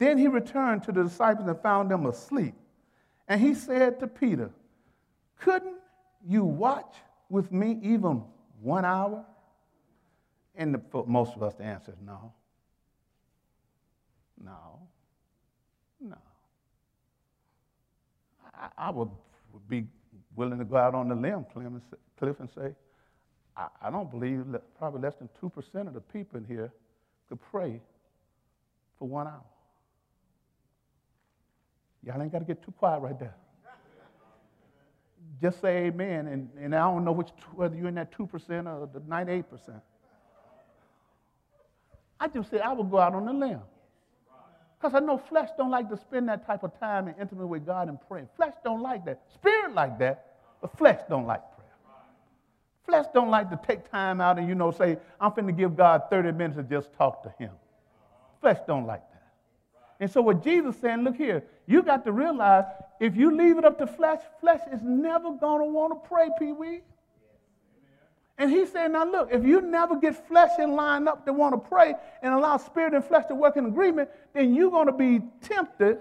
[0.00, 2.54] Then he returned to the disciples and found them asleep.
[3.28, 4.50] And he said to Peter,
[5.38, 5.76] Couldn't
[6.26, 6.96] you watch
[7.28, 8.24] with me even
[8.60, 9.24] one hour?
[10.56, 11.98] And the, most of us, the answer is.
[12.04, 12.32] No.
[14.44, 14.88] No.
[18.60, 19.10] I, I would,
[19.68, 19.86] be
[20.36, 21.44] willing to go out on the limb,
[22.18, 22.72] Cliff, and say,
[23.56, 24.44] I, I don't believe
[24.78, 26.72] probably less than 2% of the people in here
[27.28, 27.80] could pray
[28.98, 29.42] for one hour.
[32.04, 33.34] Y'all ain't got to get too quiet right there.
[35.42, 38.88] Just say amen, and, and I don't know which, whether you're in that 2% or
[38.92, 39.44] the 98%.
[42.20, 43.60] I just said I would go out on the limb.
[44.80, 47.66] Because I know flesh don't like to spend that type of time in intimate with
[47.66, 48.28] God and praying.
[48.36, 49.20] Flesh don't like that.
[49.34, 51.94] Spirit like that, but flesh don't like prayer.
[52.86, 56.04] Flesh don't like to take time out and, you know, say, I'm finna give God
[56.08, 57.50] 30 minutes to just talk to him.
[58.40, 59.22] Flesh don't like that.
[60.00, 62.64] And so what Jesus saying, look here, you got to realize
[63.00, 66.52] if you leave it up to flesh, flesh is never to want to pray, Pee
[66.52, 66.80] Wee.
[68.40, 71.52] And he said, now look, if you never get flesh in line up to want
[71.52, 74.94] to pray and allow spirit and flesh to work in agreement, then you're going to
[74.94, 75.98] be tempted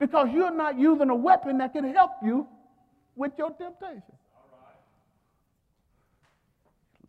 [0.00, 2.46] because you're not using a weapon that can help you
[3.16, 4.14] with your temptation.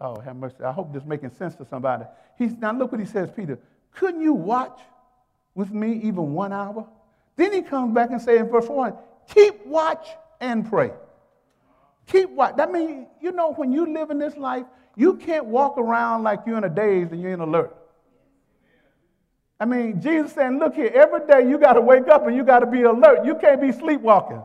[0.02, 0.62] Oh, have mercy.
[0.62, 2.04] I hope this is making sense to somebody.
[2.38, 3.58] He's now look what he says, Peter.
[3.94, 4.78] Couldn't you watch
[5.56, 6.86] with me even one hour?
[7.38, 8.94] Then he comes back and says in verse 1,
[9.34, 10.06] keep watch
[10.42, 10.92] and pray.
[12.12, 12.56] Keep watch.
[12.58, 16.42] That means, you know, when you live in this life, you can't walk around like
[16.46, 17.76] you're in a daze and you're in alert.
[19.60, 22.44] I mean, Jesus saying, look here, every day you got to wake up and you
[22.44, 23.26] got to be alert.
[23.26, 24.42] You can't be sleepwalking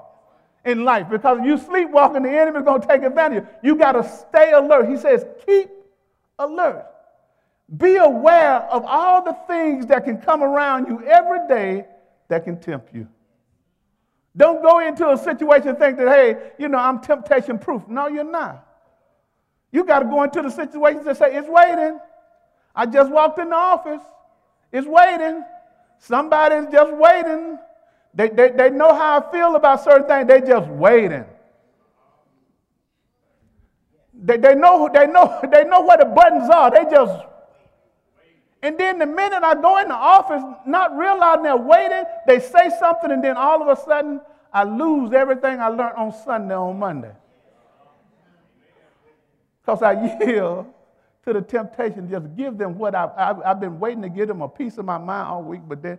[0.65, 3.45] in life because if you sleepwalking, the enemy's going to take advantage.
[3.63, 4.89] You got to stay alert.
[4.89, 5.71] He says, keep
[6.39, 6.87] alert.
[7.79, 11.87] Be aware of all the things that can come around you every day
[12.29, 13.09] that can tempt you.
[14.37, 17.87] Don't go into a situation and think that, hey, you know, I'm temptation proof.
[17.87, 18.67] No, you're not.
[19.71, 21.99] You got to go into the situation and say, it's waiting.
[22.75, 24.03] I just walked in the office.
[24.73, 25.45] It's waiting.
[25.99, 27.59] Somebody's just waiting.
[28.13, 30.27] They, they, they know how I feel about certain things.
[30.27, 31.25] They just waiting.
[34.15, 36.71] They, they, know, they, know, they know where the buttons are.
[36.71, 37.27] They just
[38.65, 42.71] and then the minute I go in the office, not realizing they're waiting, they say
[42.81, 44.23] something, and then all of a sudden,
[44.55, 47.13] I lose everything I learned on Sunday on Monday.
[49.61, 49.93] Because I
[50.25, 50.65] yield
[51.27, 54.41] to the temptation, just give them what I've, I've, I've, been waiting to give them
[54.41, 55.99] a piece of my mind all week, but then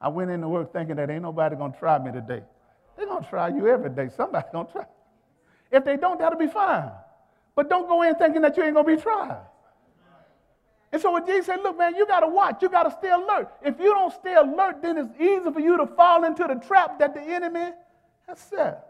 [0.00, 2.42] I went into work thinking that ain't nobody gonna try me today.
[2.96, 4.08] They're gonna try you every day.
[4.16, 4.86] Somebody's gonna try.
[5.70, 6.90] If they don't, that'll be fine.
[7.56, 9.40] But don't go in thinking that you ain't going to be tried.
[10.92, 12.62] And so what Jesus said, look, man, you got to watch.
[12.62, 13.52] You got to stay alert.
[13.62, 17.00] If you don't stay alert, then it's easy for you to fall into the trap
[17.00, 17.72] that the enemy
[18.28, 18.86] has set.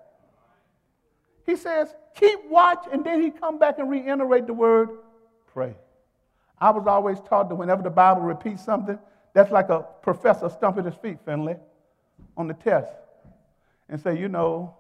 [1.47, 4.91] He says, keep watch, and then he come back and reiterate the word,
[5.53, 5.75] pray.
[6.61, 8.99] I was always taught that whenever the Bible repeats something,
[9.33, 11.57] that's like a professor stumping his feet, Finley,
[12.37, 12.91] on the test
[13.89, 14.75] and say, you know,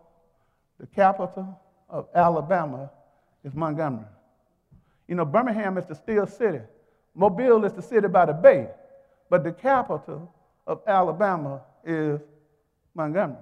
[0.81, 2.91] the capital of Alabama
[3.47, 4.05] is Montgomery.
[5.07, 6.61] You know, Birmingham is the steel city.
[7.15, 8.69] Mobile is the city by the bay.
[9.31, 10.35] But the capital
[10.67, 12.21] of Alabama is
[12.95, 13.39] Montgomery.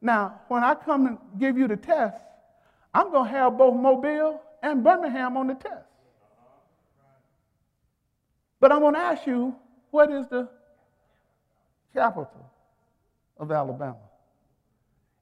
[0.00, 2.16] Now, when I come and give you the test,
[2.94, 5.84] I'm going to have both Mobile and Birmingham on the test.
[8.60, 9.54] But I'm going to ask you,
[9.90, 10.48] what is the
[11.92, 12.50] capital
[13.36, 13.96] of Alabama?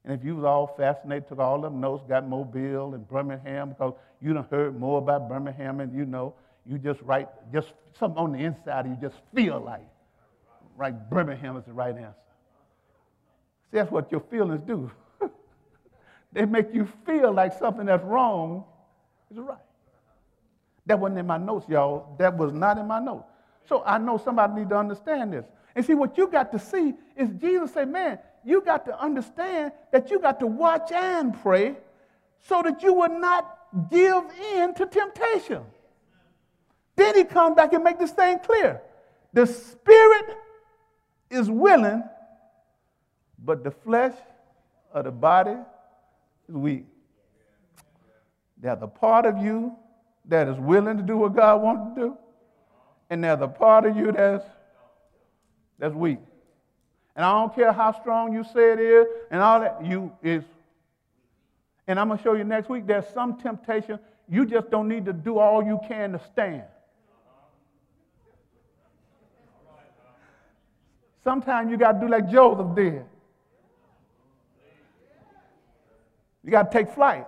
[0.05, 3.93] And if you was all fascinated, took all them notes, got Mobile and Birmingham, because
[4.21, 6.33] you done heard more about Birmingham and you know,
[6.65, 9.85] you just write, just something on the inside you just feel like,
[10.77, 12.15] right, Birmingham is the right answer.
[13.71, 14.89] See, that's what your feelings do.
[16.33, 18.63] they make you feel like something that's wrong
[19.31, 19.57] is right.
[20.85, 22.15] That wasn't in my notes, y'all.
[22.17, 23.25] That was not in my notes.
[23.67, 25.45] So I know somebody need to understand this.
[25.75, 29.71] And see, what you got to see is Jesus say, man, you got to understand
[29.91, 31.75] that you got to watch and pray
[32.47, 33.57] so that you will not
[33.91, 34.23] give
[34.53, 35.63] in to temptation.
[36.95, 38.81] Then he comes back and make this thing clear.
[39.33, 40.37] The spirit
[41.29, 42.03] is willing,
[43.43, 44.15] but the flesh
[44.93, 45.55] of the body
[46.47, 46.85] is weak.
[48.57, 49.75] There's a part of you
[50.25, 52.17] that is willing to do what God wants to do,
[53.09, 54.45] and there's a part of you that's,
[55.77, 56.19] that's weak.
[57.19, 60.41] And I don't care how strong you say it is and all that, you is.
[61.85, 63.99] And I'm going to show you next week there's some temptation
[64.29, 66.63] you just don't need to do all you can to stand.
[71.21, 73.03] Sometimes you got to do like Joseph did.
[76.45, 77.27] You got to take flight.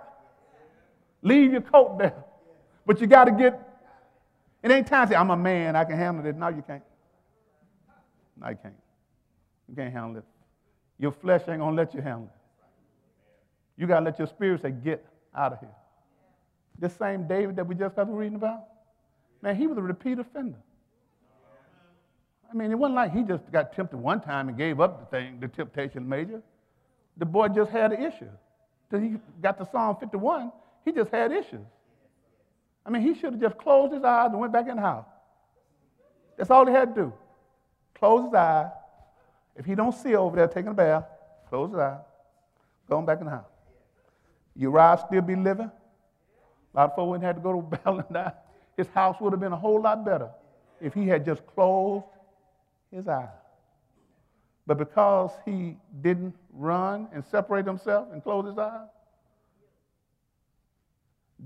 [1.20, 2.14] Leave your coat there.
[2.86, 3.60] But you got to get,
[4.62, 6.34] it ain't time to say, I'm a man, I can handle it.
[6.34, 6.82] No, you can't.
[8.40, 8.74] No, you can't.
[9.72, 10.24] You can't handle it.
[10.98, 13.80] Your flesh ain't going to let you handle it.
[13.80, 15.02] You got to let your spirit say, get
[15.34, 15.70] out of here.
[16.78, 18.64] This same David that we just got to reading about,
[19.40, 20.58] man, he was a repeat offender.
[22.50, 25.16] I mean, it wasn't like he just got tempted one time and gave up the
[25.16, 26.42] thing, the temptation major.
[27.16, 28.28] The boy just had an issue.
[28.90, 30.52] Till he got to Psalm 51,
[30.84, 31.64] he just had issues.
[32.84, 35.06] I mean, he should have just closed his eyes and went back in the house.
[36.36, 37.12] That's all he had to do.
[37.94, 38.66] Close his eyes.
[39.56, 41.04] If he don't see over there taking a bath,
[41.48, 42.00] close his eyes.
[42.88, 43.44] Going back in the house.
[44.56, 45.70] Uriah still be living.
[46.74, 48.32] A lot of folks wouldn't have to go to battle and die.
[48.76, 50.30] His house would have been a whole lot better
[50.80, 52.04] if he had just closed
[52.90, 53.28] his eyes.
[54.66, 58.88] But because he didn't run and separate himself and close his eyes,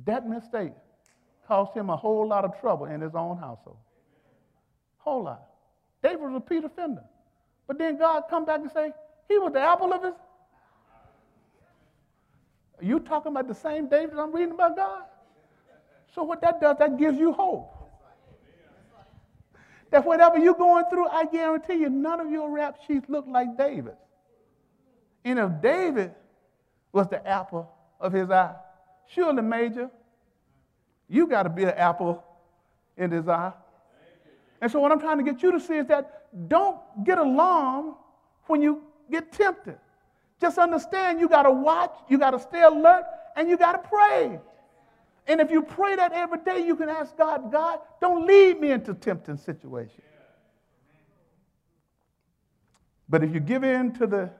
[0.04, 0.72] that mistake
[1.48, 3.78] cost him a whole lot of trouble in his own household.
[4.98, 5.42] Whole lot.
[6.02, 7.04] David was a repeat offender.
[7.66, 8.92] But then God come back and say,
[9.28, 10.14] he was the apple of his.
[12.78, 15.02] Are you talking about the same David I'm reading about God?
[16.14, 17.72] So what that does, that gives you hope.
[19.90, 23.56] That whatever you're going through, I guarantee you, none of your rap sheets look like
[23.56, 23.94] David.
[25.24, 26.12] And if David
[26.92, 28.54] was the apple of his eye,
[29.12, 29.90] surely, Major,
[31.08, 32.22] you got to be an apple
[32.96, 33.52] in his eye.
[34.66, 37.94] And so, what I'm trying to get you to see is that don't get alarmed
[38.48, 39.78] when you get tempted.
[40.40, 43.04] Just understand you got to watch, you got to stay alert,
[43.36, 44.40] and you got to pray.
[45.28, 48.72] And if you pray that every day, you can ask God, God, don't lead me
[48.72, 50.00] into tempting situations.
[53.08, 54.30] But if you give in to the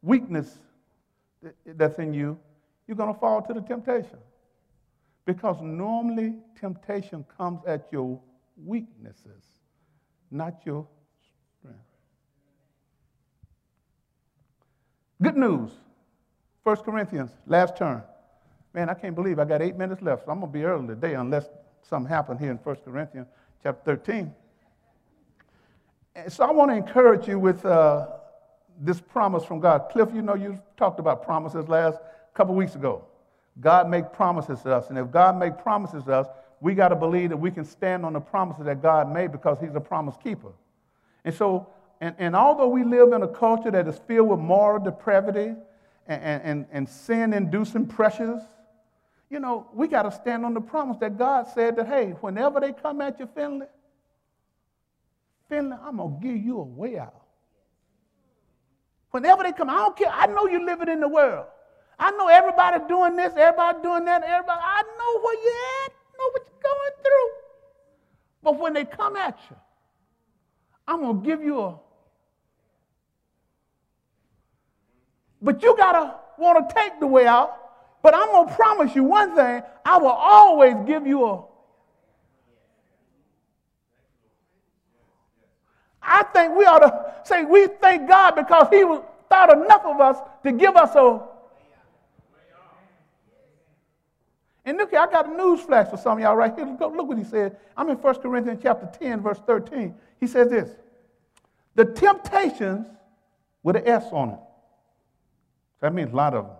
[0.00, 0.56] weakness
[1.66, 2.38] that's in you,
[2.88, 4.20] you're going to fall to the temptation.
[5.26, 8.18] Because normally temptation comes at your
[8.64, 9.44] weaknesses,
[10.30, 10.86] not your
[11.58, 11.78] strength.
[15.22, 15.70] Good news.
[16.62, 18.02] 1 Corinthians, last turn.
[18.74, 20.86] Man, I can't believe I got eight minutes left, so I'm going to be early
[20.86, 21.46] today unless
[21.82, 23.26] something happened here in 1 Corinthians
[23.62, 24.32] chapter 13.
[26.14, 28.08] And so I want to encourage you with uh,
[28.80, 29.88] this promise from God.
[29.90, 31.98] Cliff, you know, you talked about promises last
[32.34, 33.04] couple weeks ago.
[33.60, 36.26] God make promises to us, and if God make promises to us,
[36.60, 39.58] we got to believe that we can stand on the promises that God made because
[39.60, 40.52] He's a promise keeper.
[41.24, 41.68] And so,
[42.00, 45.54] and, and although we live in a culture that is filled with moral depravity
[46.06, 48.42] and, and, and sin-inducing pressures,
[49.30, 52.60] you know, we got to stand on the promise that God said that, hey, whenever
[52.60, 53.66] they come at you, Finley,
[55.48, 57.14] Finley, I'm going to give you a way out.
[59.12, 60.10] Whenever they come, I don't care.
[60.10, 61.46] I know you're living in the world.
[61.98, 64.60] I know everybody doing this, everybody doing that, everybody.
[64.62, 67.30] I know where you're at, know what you're going through.
[68.42, 69.56] But when they come at you,
[70.86, 71.78] I'm going to give you a.
[75.42, 77.60] But you got to want to take the way out
[78.02, 81.44] but I'm going to promise you one thing I will always give you a.
[86.02, 88.82] I think we ought to say we thank God because He
[89.28, 91.20] thought enough of us to give us a.
[94.70, 96.64] And look here, I got a news flash for some of y'all right here.
[96.64, 97.56] Look, look what he said.
[97.76, 99.92] I'm in 1 Corinthians chapter 10, verse 13.
[100.20, 100.70] He says this
[101.74, 102.86] The temptations
[103.64, 104.38] with an S on it.
[105.80, 106.54] That means a lot of them.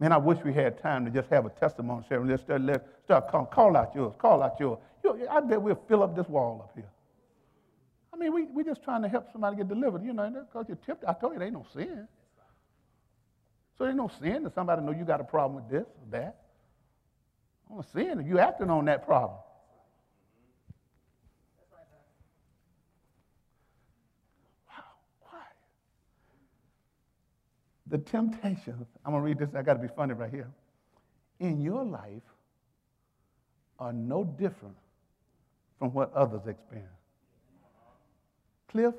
[0.00, 2.28] Man, I wish we had time to just have a testimony service.
[2.28, 4.78] Let's start, let's start call, call out yours, call out yours.
[5.02, 6.90] You, I bet we'll fill up this wall up here.
[8.12, 10.76] I mean, we, we're just trying to help somebody get delivered, you know, because you're
[10.76, 11.08] tempted.
[11.08, 12.06] I told you there ain't no sin.
[13.78, 16.10] So there ain't no sin that somebody know you got a problem with this or
[16.10, 16.41] that.
[17.72, 19.38] No sin if you acting on that problem.
[24.68, 25.40] Wow?
[27.86, 30.50] The temptations, I'm to read this, I got to be funny right here,
[31.40, 32.22] in your life
[33.78, 34.76] are no different
[35.78, 36.90] from what others experience.
[38.68, 38.94] Cliff,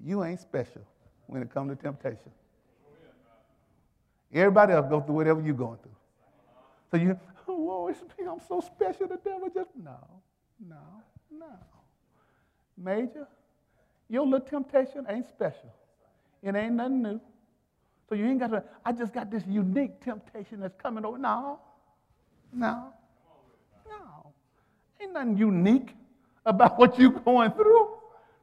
[0.00, 0.82] you ain't special
[1.28, 2.32] when it comes to temptation.
[4.34, 5.92] Everybody else goes through whatever you're going through.
[6.90, 7.18] So you,
[7.70, 9.98] oh, it's me, I'm so special, the devil just, no,
[10.68, 10.76] no,
[11.30, 11.46] no.
[12.76, 13.26] Major,
[14.08, 15.72] your little temptation ain't special.
[16.42, 17.20] It ain't nothing new.
[18.08, 21.18] So you ain't got to, I just got this unique temptation that's coming over.
[21.18, 21.60] No,
[22.52, 22.92] no,
[23.88, 24.32] no.
[25.00, 25.94] Ain't nothing unique
[26.44, 27.88] about what you're going through.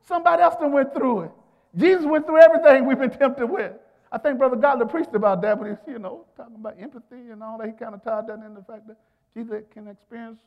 [0.07, 1.31] Somebody else done went through it.
[1.75, 3.73] Jesus went through everything we've been tempted with.
[4.11, 7.43] I think Brother Godler preached about that, but he's, you know, talking about empathy and
[7.43, 7.67] all that.
[7.67, 8.97] He kind of tied that in the fact that
[9.33, 10.39] Jesus can experience,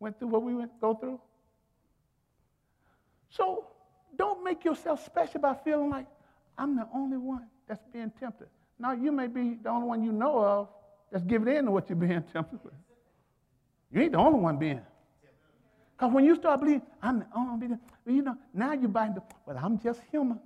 [0.00, 1.20] went through what we went, go through.
[3.30, 3.66] So
[4.16, 6.06] don't make yourself special by feeling like
[6.58, 8.48] I'm the only one that's being tempted.
[8.78, 10.68] Now, you may be the only one you know of
[11.10, 12.74] that's giving in to what you're being tempted with.
[13.92, 14.80] You ain't the only one being.
[15.96, 17.78] Because when you start believing, I'm the only one being,
[18.16, 20.40] you know, now you're buying the, well, I'm just human.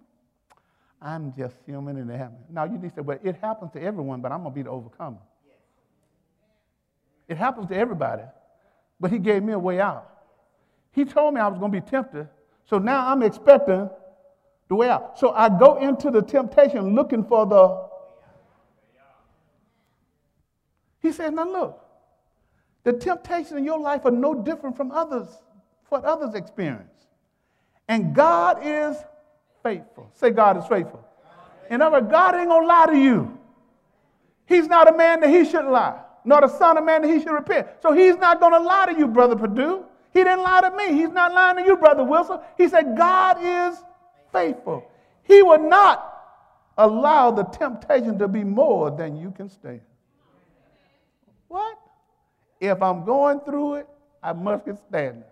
[1.01, 2.45] I'm just human and it happens.
[2.51, 4.63] Now you need to say, well, it happens to everyone, but I'm going to be
[4.63, 5.19] the overcomer.
[7.29, 8.23] It happens to everybody,
[8.99, 10.09] but he gave me a way out.
[10.93, 12.29] He told me I was going to be tempted,
[12.65, 13.89] so now I'm expecting
[14.69, 15.19] the way out.
[15.19, 17.89] So I go into the temptation looking for the.
[21.01, 21.85] He said, now look,
[22.85, 25.29] the temptations in your life are no different from others,
[25.91, 27.07] what others experience.
[27.87, 28.97] And God is
[29.63, 30.11] faithful.
[30.15, 31.05] Say, God is faithful.
[31.71, 33.39] In other words, God ain't gonna lie to you.
[34.47, 37.21] He's not a man that he should lie, nor the son of man that he
[37.21, 37.69] should repent.
[37.83, 39.85] So he's not gonna lie to you, brother Purdue.
[40.13, 40.95] He didn't lie to me.
[40.95, 42.39] He's not lying to you, brother Wilson.
[42.57, 43.79] He said, God is
[44.33, 44.91] faithful.
[45.23, 46.15] He would not
[46.79, 49.81] allow the temptation to be more than you can stand.
[51.49, 51.79] What?
[52.61, 53.89] If I'm going through it,
[54.23, 55.25] I must get standing.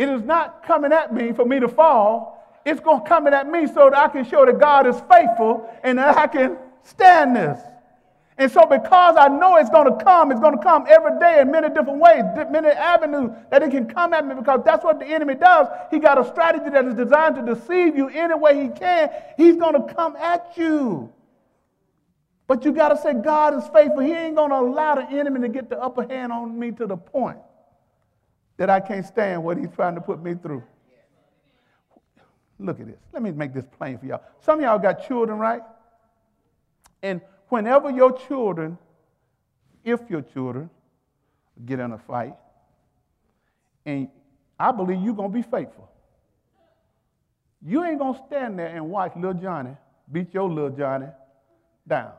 [0.00, 2.58] It is not coming at me for me to fall.
[2.64, 5.68] It's going to come at me so that I can show that God is faithful
[5.82, 7.60] and that I can stand this.
[8.38, 11.42] And so, because I know it's going to come, it's going to come every day
[11.42, 15.00] in many different ways, many avenues that it can come at me because that's what
[15.00, 15.66] the enemy does.
[15.90, 19.10] He got a strategy that is designed to deceive you any way he can.
[19.36, 21.12] He's going to come at you.
[22.46, 24.00] But you got to say, God is faithful.
[24.00, 26.86] He ain't going to allow the enemy to get the upper hand on me to
[26.86, 27.36] the point
[28.60, 30.62] that I can't stand what he's trying to put me through.
[32.58, 32.98] Look at this.
[33.10, 34.20] Let me make this plain for y'all.
[34.42, 35.62] Some of y'all got children, right?
[37.02, 38.76] And whenever your children,
[39.82, 40.68] if your children
[41.64, 42.34] get in a fight,
[43.86, 44.08] and
[44.58, 45.90] I believe you're going to be faithful.
[47.62, 49.74] You ain't going to stand there and watch little Johnny
[50.12, 51.06] beat your little Johnny
[51.88, 52.12] down.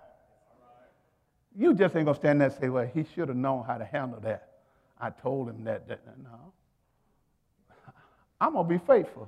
[1.55, 3.77] You just ain't going to stand there and say, well, he should have known how
[3.77, 4.50] to handle that.
[5.01, 5.87] I told him that.
[5.87, 6.53] that no.
[8.39, 9.27] I'm to be faithful.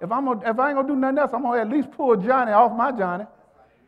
[0.00, 2.16] If, I'm gonna, if I ain't to do nothing else, I'm to at least pull
[2.16, 3.24] Johnny off my Johnny.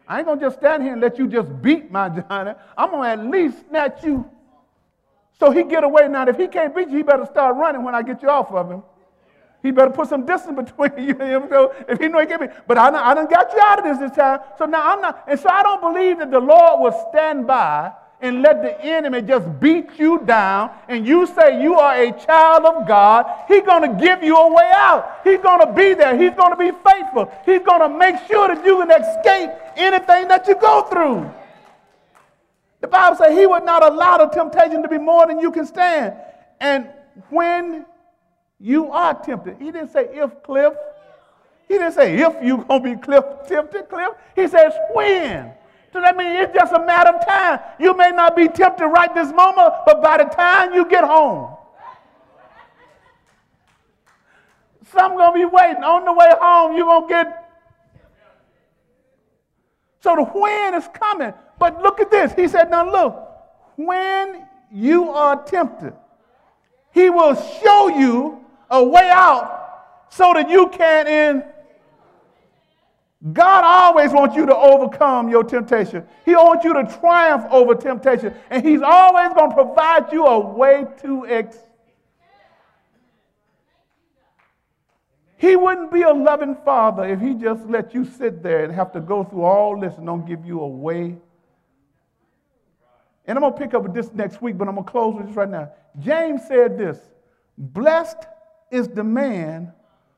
[0.09, 2.53] I ain't to just stand here and let you just beat my Johnny.
[2.77, 4.29] I'm to at least snatch you
[5.39, 6.07] so he get away.
[6.09, 8.53] Now, if he can't beat you, he better start running when I get you off
[8.53, 8.83] of him.
[9.63, 11.49] He better put some distance between you and him.
[11.49, 13.85] So if he know he can be, but I, I done got you out of
[13.85, 14.41] this this time.
[14.59, 17.93] So now I'm not, and so I don't believe that the Lord will stand by
[18.23, 22.65] and let the enemy just beat you down and you say you are a child
[22.65, 25.21] of God, he's going to give you a way out.
[25.25, 26.17] He's going to be there.
[26.19, 27.33] He's going to be faithful.
[27.47, 31.33] He's going to make sure that you can escape anything that you go through.
[32.81, 35.67] The Bible says he would not allow the temptation to be more than you can
[35.67, 36.15] stand.
[36.61, 36.89] And
[37.29, 37.87] when
[38.59, 40.75] you are tempted, he didn't say if Cliff.
[41.69, 44.11] He didn't say if you're going to be Cliff tempted, Cliff.
[44.35, 45.53] He says when.
[45.93, 47.61] So that means it's just a matter of time.
[47.81, 51.57] You may not be tempted right this moment, but by the time you get home,
[54.93, 55.83] some gonna be waiting.
[55.83, 57.37] On the way home, you're gonna get.
[60.01, 61.33] So the when is coming.
[61.59, 62.33] But look at this.
[62.33, 63.29] He said, now look,
[63.77, 65.93] when you are tempted,
[66.93, 71.45] he will show you a way out so that you can in
[73.33, 76.07] God always wants you to overcome your temptation.
[76.25, 78.35] He wants you to triumph over temptation.
[78.49, 81.59] And He's always going to provide you a way to ex.
[85.37, 88.93] He wouldn't be a loving father if He just let you sit there and have
[88.93, 91.17] to go through all this and don't give you a way.
[93.27, 95.15] And I'm going to pick up with this next week, but I'm going to close
[95.15, 95.71] with this right now.
[95.99, 96.99] James said this
[97.59, 98.25] Blessed
[98.71, 99.73] is the man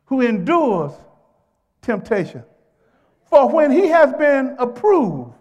[0.05, 0.93] who endures
[1.81, 2.45] temptation.
[3.33, 5.33] For when he has been approved,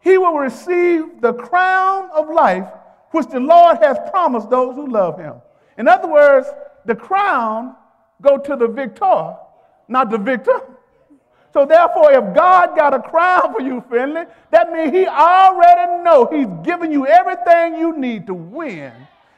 [0.00, 2.66] he will receive the crown of life
[3.12, 5.34] which the Lord has promised those who love him.
[5.78, 6.48] In other words,
[6.86, 7.76] the crown
[8.20, 9.36] go to the victor,
[9.86, 10.60] not the victor.
[11.52, 16.26] So therefore, if God got a crown for you, Finley, that means he already know
[16.26, 18.92] he's giving you everything you need to win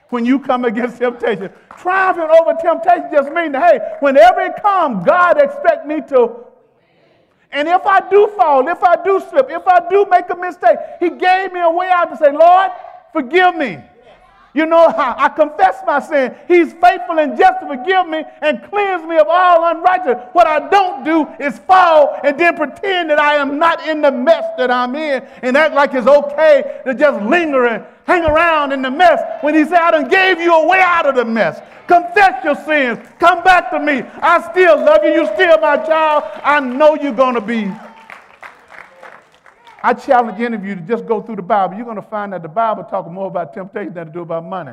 [0.08, 1.52] when you come against temptation.
[1.76, 6.47] Triumphing over temptation just means hey, whenever it comes, God expect me to
[7.50, 10.78] and if I do fall, if I do slip, if I do make a mistake,
[11.00, 12.70] He gave me a way out to say, Lord,
[13.12, 13.82] forgive me.
[14.54, 16.34] You know how I confess my sin.
[16.48, 20.30] He's faithful and just to forgive me and cleanse me of all unrighteousness.
[20.32, 24.10] What I don't do is fall and then pretend that I am not in the
[24.10, 28.72] mess that I'm in and act like it's okay to just linger and hang around
[28.72, 31.26] in the mess when he said, I done gave you a way out of the
[31.26, 31.60] mess.
[31.86, 32.98] Confess your sins.
[33.18, 34.02] Come back to me.
[34.22, 35.10] I still love you.
[35.10, 36.24] You're still my child.
[36.42, 37.70] I know you're going to be.
[39.82, 41.76] I challenge any of you to just go through the Bible.
[41.76, 44.44] You're going to find that the Bible talks more about temptation than to do about
[44.44, 44.72] money.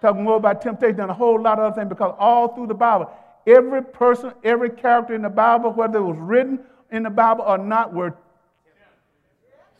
[0.00, 2.74] Talking more about temptation than a whole lot of other things because all through the
[2.74, 3.10] Bible,
[3.46, 6.60] every person, every character in the Bible, whether it was written
[6.92, 8.14] in the Bible or not, were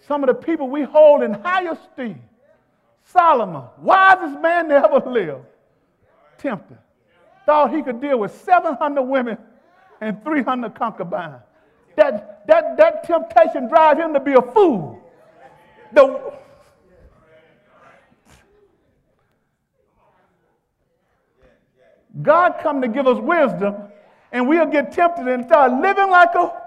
[0.08, 2.20] some of the people we hold in high esteem.
[3.04, 5.40] Solomon, wisest man to ever live,
[6.38, 6.78] tempted.
[7.46, 9.38] Thought he could deal with 700 women
[10.00, 11.42] and 300 concubines.
[11.96, 15.00] That, that, that temptation drive him to be a fool.
[15.92, 16.32] The,
[22.22, 23.76] God come to give us wisdom,
[24.32, 26.62] and we'll get tempted and start living like a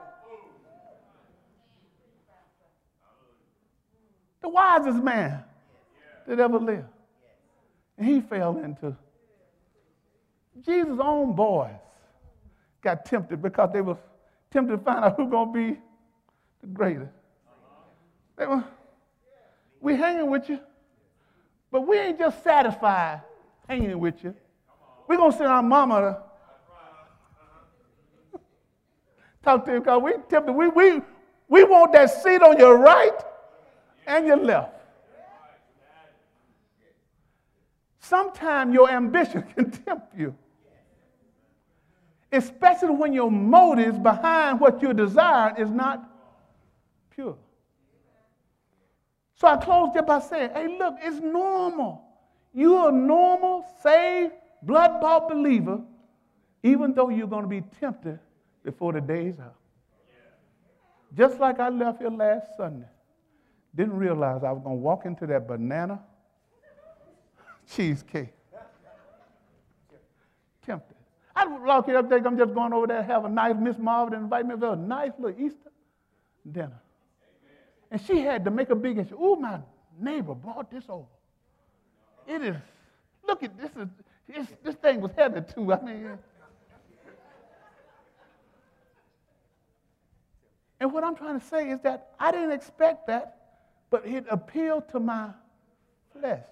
[4.42, 5.44] the wisest man
[6.28, 6.86] that ever lived.
[7.98, 8.96] And he fell into
[10.66, 11.72] Jesus' own boys
[12.82, 13.98] got tempted because they were
[14.52, 15.80] tempted to find out who's going to be
[16.62, 17.12] the greatest.
[18.38, 18.64] They were,
[19.82, 20.60] we hanging with you,
[21.72, 23.22] but we ain't just satisfied
[23.68, 24.34] hanging with you.
[25.08, 26.18] We're going to send our mama
[28.34, 28.40] to
[29.44, 30.52] talk to you because we tempted.
[30.54, 31.02] We, we,
[31.48, 33.18] we want that seat on your right
[34.06, 34.77] and your left.
[38.08, 40.36] Sometimes your ambition can tempt you
[42.32, 46.10] especially when your motives behind what you're desiring is not
[47.10, 47.38] pure.
[49.36, 52.04] So I closed it by saying, hey, look, it's normal.
[52.54, 54.34] You're a normal, saved,
[54.64, 55.82] blood bought believer,
[56.64, 58.20] even though you're going to be tempted
[58.64, 59.56] before the day's out.
[61.16, 62.88] Just like I left here last Sunday.
[63.76, 66.02] Didn't realize I was going to walk into that banana
[67.74, 68.34] cheesecake.
[70.66, 70.98] Tempted.
[71.36, 74.20] I walk here up there, I'm just going over there, have a nice Miss Marvin
[74.20, 75.72] invite me for a nice little Easter
[76.52, 76.82] dinner.
[77.92, 79.16] And she had to make a big issue.
[79.18, 79.60] Oh, my
[80.00, 81.06] neighbor brought this over.
[82.28, 82.56] It is,
[83.26, 83.72] look at this
[84.28, 85.72] is this thing was heavy too.
[85.72, 86.18] I mean,
[90.80, 93.38] and what I'm trying to say is that I didn't expect that,
[93.90, 95.30] but it appealed to my
[96.12, 96.44] flesh.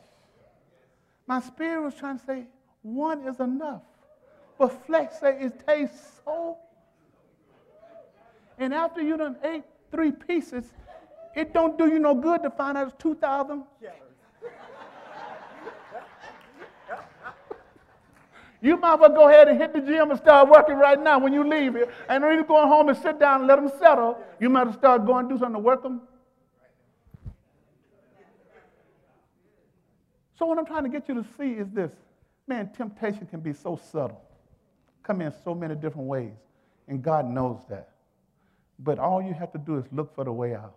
[1.27, 2.45] My spirit was trying to say,
[2.81, 3.81] one is enough.
[4.57, 6.57] But flesh say it tastes so.
[8.57, 10.65] And after you done ate three pieces,
[11.35, 13.63] it don't do you no good to find out it's 2,000.
[18.61, 21.19] You might as well go ahead and hit the gym and start working right now
[21.19, 21.93] when you leave here.
[22.09, 24.17] And don't even going home and sit down and let them settle.
[24.39, 26.01] You might as well start going do something to work them.
[30.37, 31.91] So what I'm trying to get you to see is this.
[32.47, 34.21] Man, temptation can be so subtle
[35.05, 36.33] come in so many different ways,
[36.87, 37.89] and God knows that.
[38.79, 40.75] But all you have to do is look for the way out.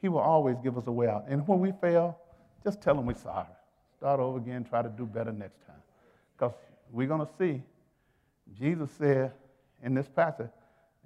[0.00, 1.26] He will always give us a way out.
[1.28, 2.18] And when we fail,
[2.64, 3.46] just tell him we're sorry.
[3.96, 5.76] Start over again, try to do better next time.
[6.36, 6.54] Because
[6.90, 7.62] we're going to see,
[8.58, 9.32] Jesus said
[9.82, 10.50] in this passage,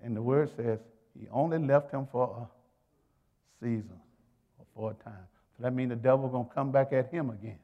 [0.03, 0.78] and the word says,
[1.18, 4.01] he only left him for a season
[4.59, 5.26] or for a time.
[5.61, 7.59] That means the devil's going to come back at him again.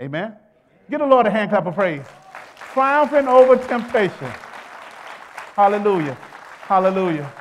[0.00, 0.36] Amen?
[0.90, 2.04] Give the Lord a hand clap of praise
[2.76, 4.30] triumphing over temptation.
[5.54, 6.12] Hallelujah.
[6.60, 7.32] Hallelujah.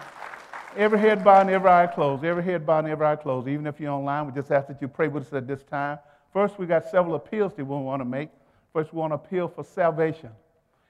[0.78, 2.24] Every head bowed and every eye closed.
[2.24, 3.50] Every head bowed and every eye closed.
[3.50, 6.00] Even if you're online, we just ask that you pray with us at this time.
[6.32, 8.30] First, we got several appeals that we want to make.
[8.72, 10.30] First, we want to appeal for salvation.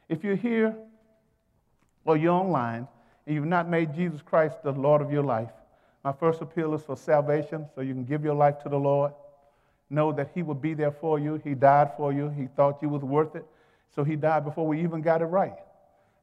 [0.10, 0.76] If you're here
[2.04, 2.88] or you're online
[3.26, 5.50] and you've not made Jesus Christ the Lord of your life,
[6.06, 9.12] my first appeal is for salvation so you can give your life to the Lord.
[9.90, 11.42] Know that He will be there for you.
[11.44, 12.30] He died for you.
[12.30, 13.46] He thought you was worth it.
[13.96, 15.58] So he died before we even got it right.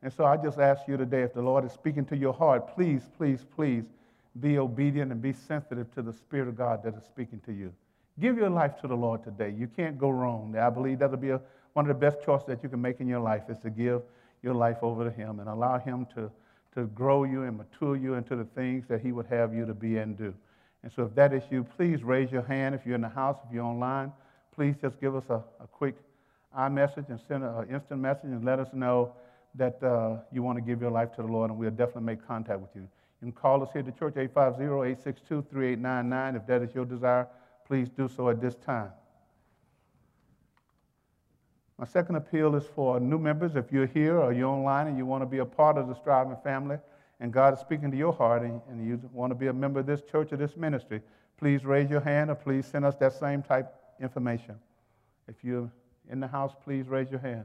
[0.03, 2.75] And so I just ask you today, if the Lord is speaking to your heart,
[2.75, 3.85] please, please, please
[4.41, 7.73] be obedient and be sensitive to the Spirit of God that is speaking to you.
[8.21, 9.55] Give your life to the Lord today.
[9.57, 10.57] You can't go wrong.
[10.57, 11.41] I believe that'll be a,
[11.73, 14.03] one of the best choices that you can make in your life is to give
[14.43, 16.31] your life over to Him and allow Him to,
[16.75, 19.75] to grow you and mature you into the things that He would have you to
[19.75, 20.35] be and do.
[20.83, 22.75] And so if that is you, please raise your hand.
[22.75, 24.13] If you're in the house, if you're online,
[24.55, 25.95] please just give us a, a quick
[26.57, 29.15] iMessage and send an instant message and let us know
[29.55, 32.27] that uh, you want to give your life to the Lord, and we'll definitely make
[32.27, 32.83] contact with you.
[32.83, 36.37] You can call us here at the church, 850 862 3899.
[36.37, 37.29] If that is your desire,
[37.67, 38.91] please do so at this time.
[41.79, 43.57] My second appeal is for new members.
[43.57, 45.95] If you're here or you're online and you want to be a part of the
[45.95, 46.79] Striving family,
[47.21, 49.81] and God is speaking to your heart, and, and you want to be a member
[49.81, 51.01] of this church or this ministry,
[51.39, 54.57] please raise your hand or please send us that same type information.
[55.29, 55.71] If you're
[56.11, 57.45] in the house, please raise your hand.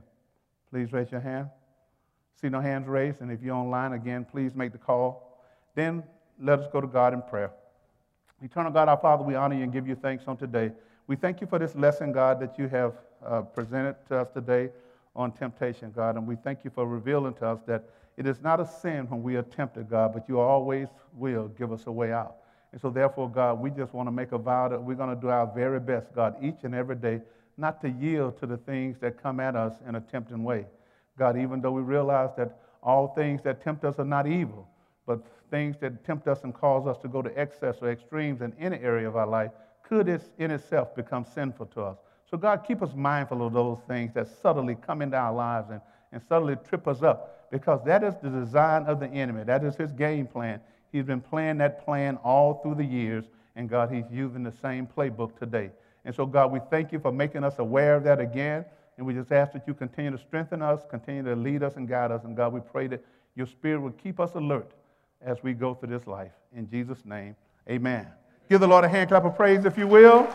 [0.72, 1.50] Please raise your hand.
[2.42, 5.42] See no hands raised, and if you're online again, please make the call.
[5.74, 6.04] Then
[6.40, 7.52] let us go to God in prayer.
[8.42, 10.72] Eternal God, our Father, we honor you and give you thanks on today.
[11.08, 12.94] We thank you for this lesson, God, that you have
[13.26, 14.70] uh, presented to us today
[15.16, 16.16] on temptation, God.
[16.16, 17.84] And we thank you for revealing to us that
[18.18, 21.72] it is not a sin when we are tempted, God, but you always will give
[21.72, 22.38] us a way out.
[22.72, 25.22] And so, therefore, God, we just want to make a vow that we're going to
[25.22, 27.22] do our very best, God, each and every day,
[27.58, 30.66] not to yield to the things that come at us in a tempting way.
[31.18, 34.68] God, even though we realize that all things that tempt us are not evil,
[35.06, 38.54] but things that tempt us and cause us to go to excess or extremes in
[38.60, 39.52] any area of our life
[39.84, 41.98] could in itself become sinful to us.
[42.30, 45.82] So, God, keep us mindful of those things that subtly come into our lives and,
[46.12, 49.44] and subtly trip us up because that is the design of the enemy.
[49.44, 50.60] That is his game plan.
[50.92, 53.26] He's been playing that plan all through the years,
[53.56, 55.72] and God, he's using the same playbook today.
[56.06, 58.66] And so, God, we thank you for making us aware of that again.
[58.98, 61.88] And we just ask that you continue to strengthen us, continue to lead us and
[61.88, 62.24] guide us.
[62.24, 63.04] And God, we pray that
[63.36, 64.72] your spirit will keep us alert
[65.22, 66.32] as we go through this life.
[66.56, 67.36] In Jesus' name,
[67.70, 68.08] amen.
[68.50, 70.28] Give the Lord a hand clap of praise, if you will.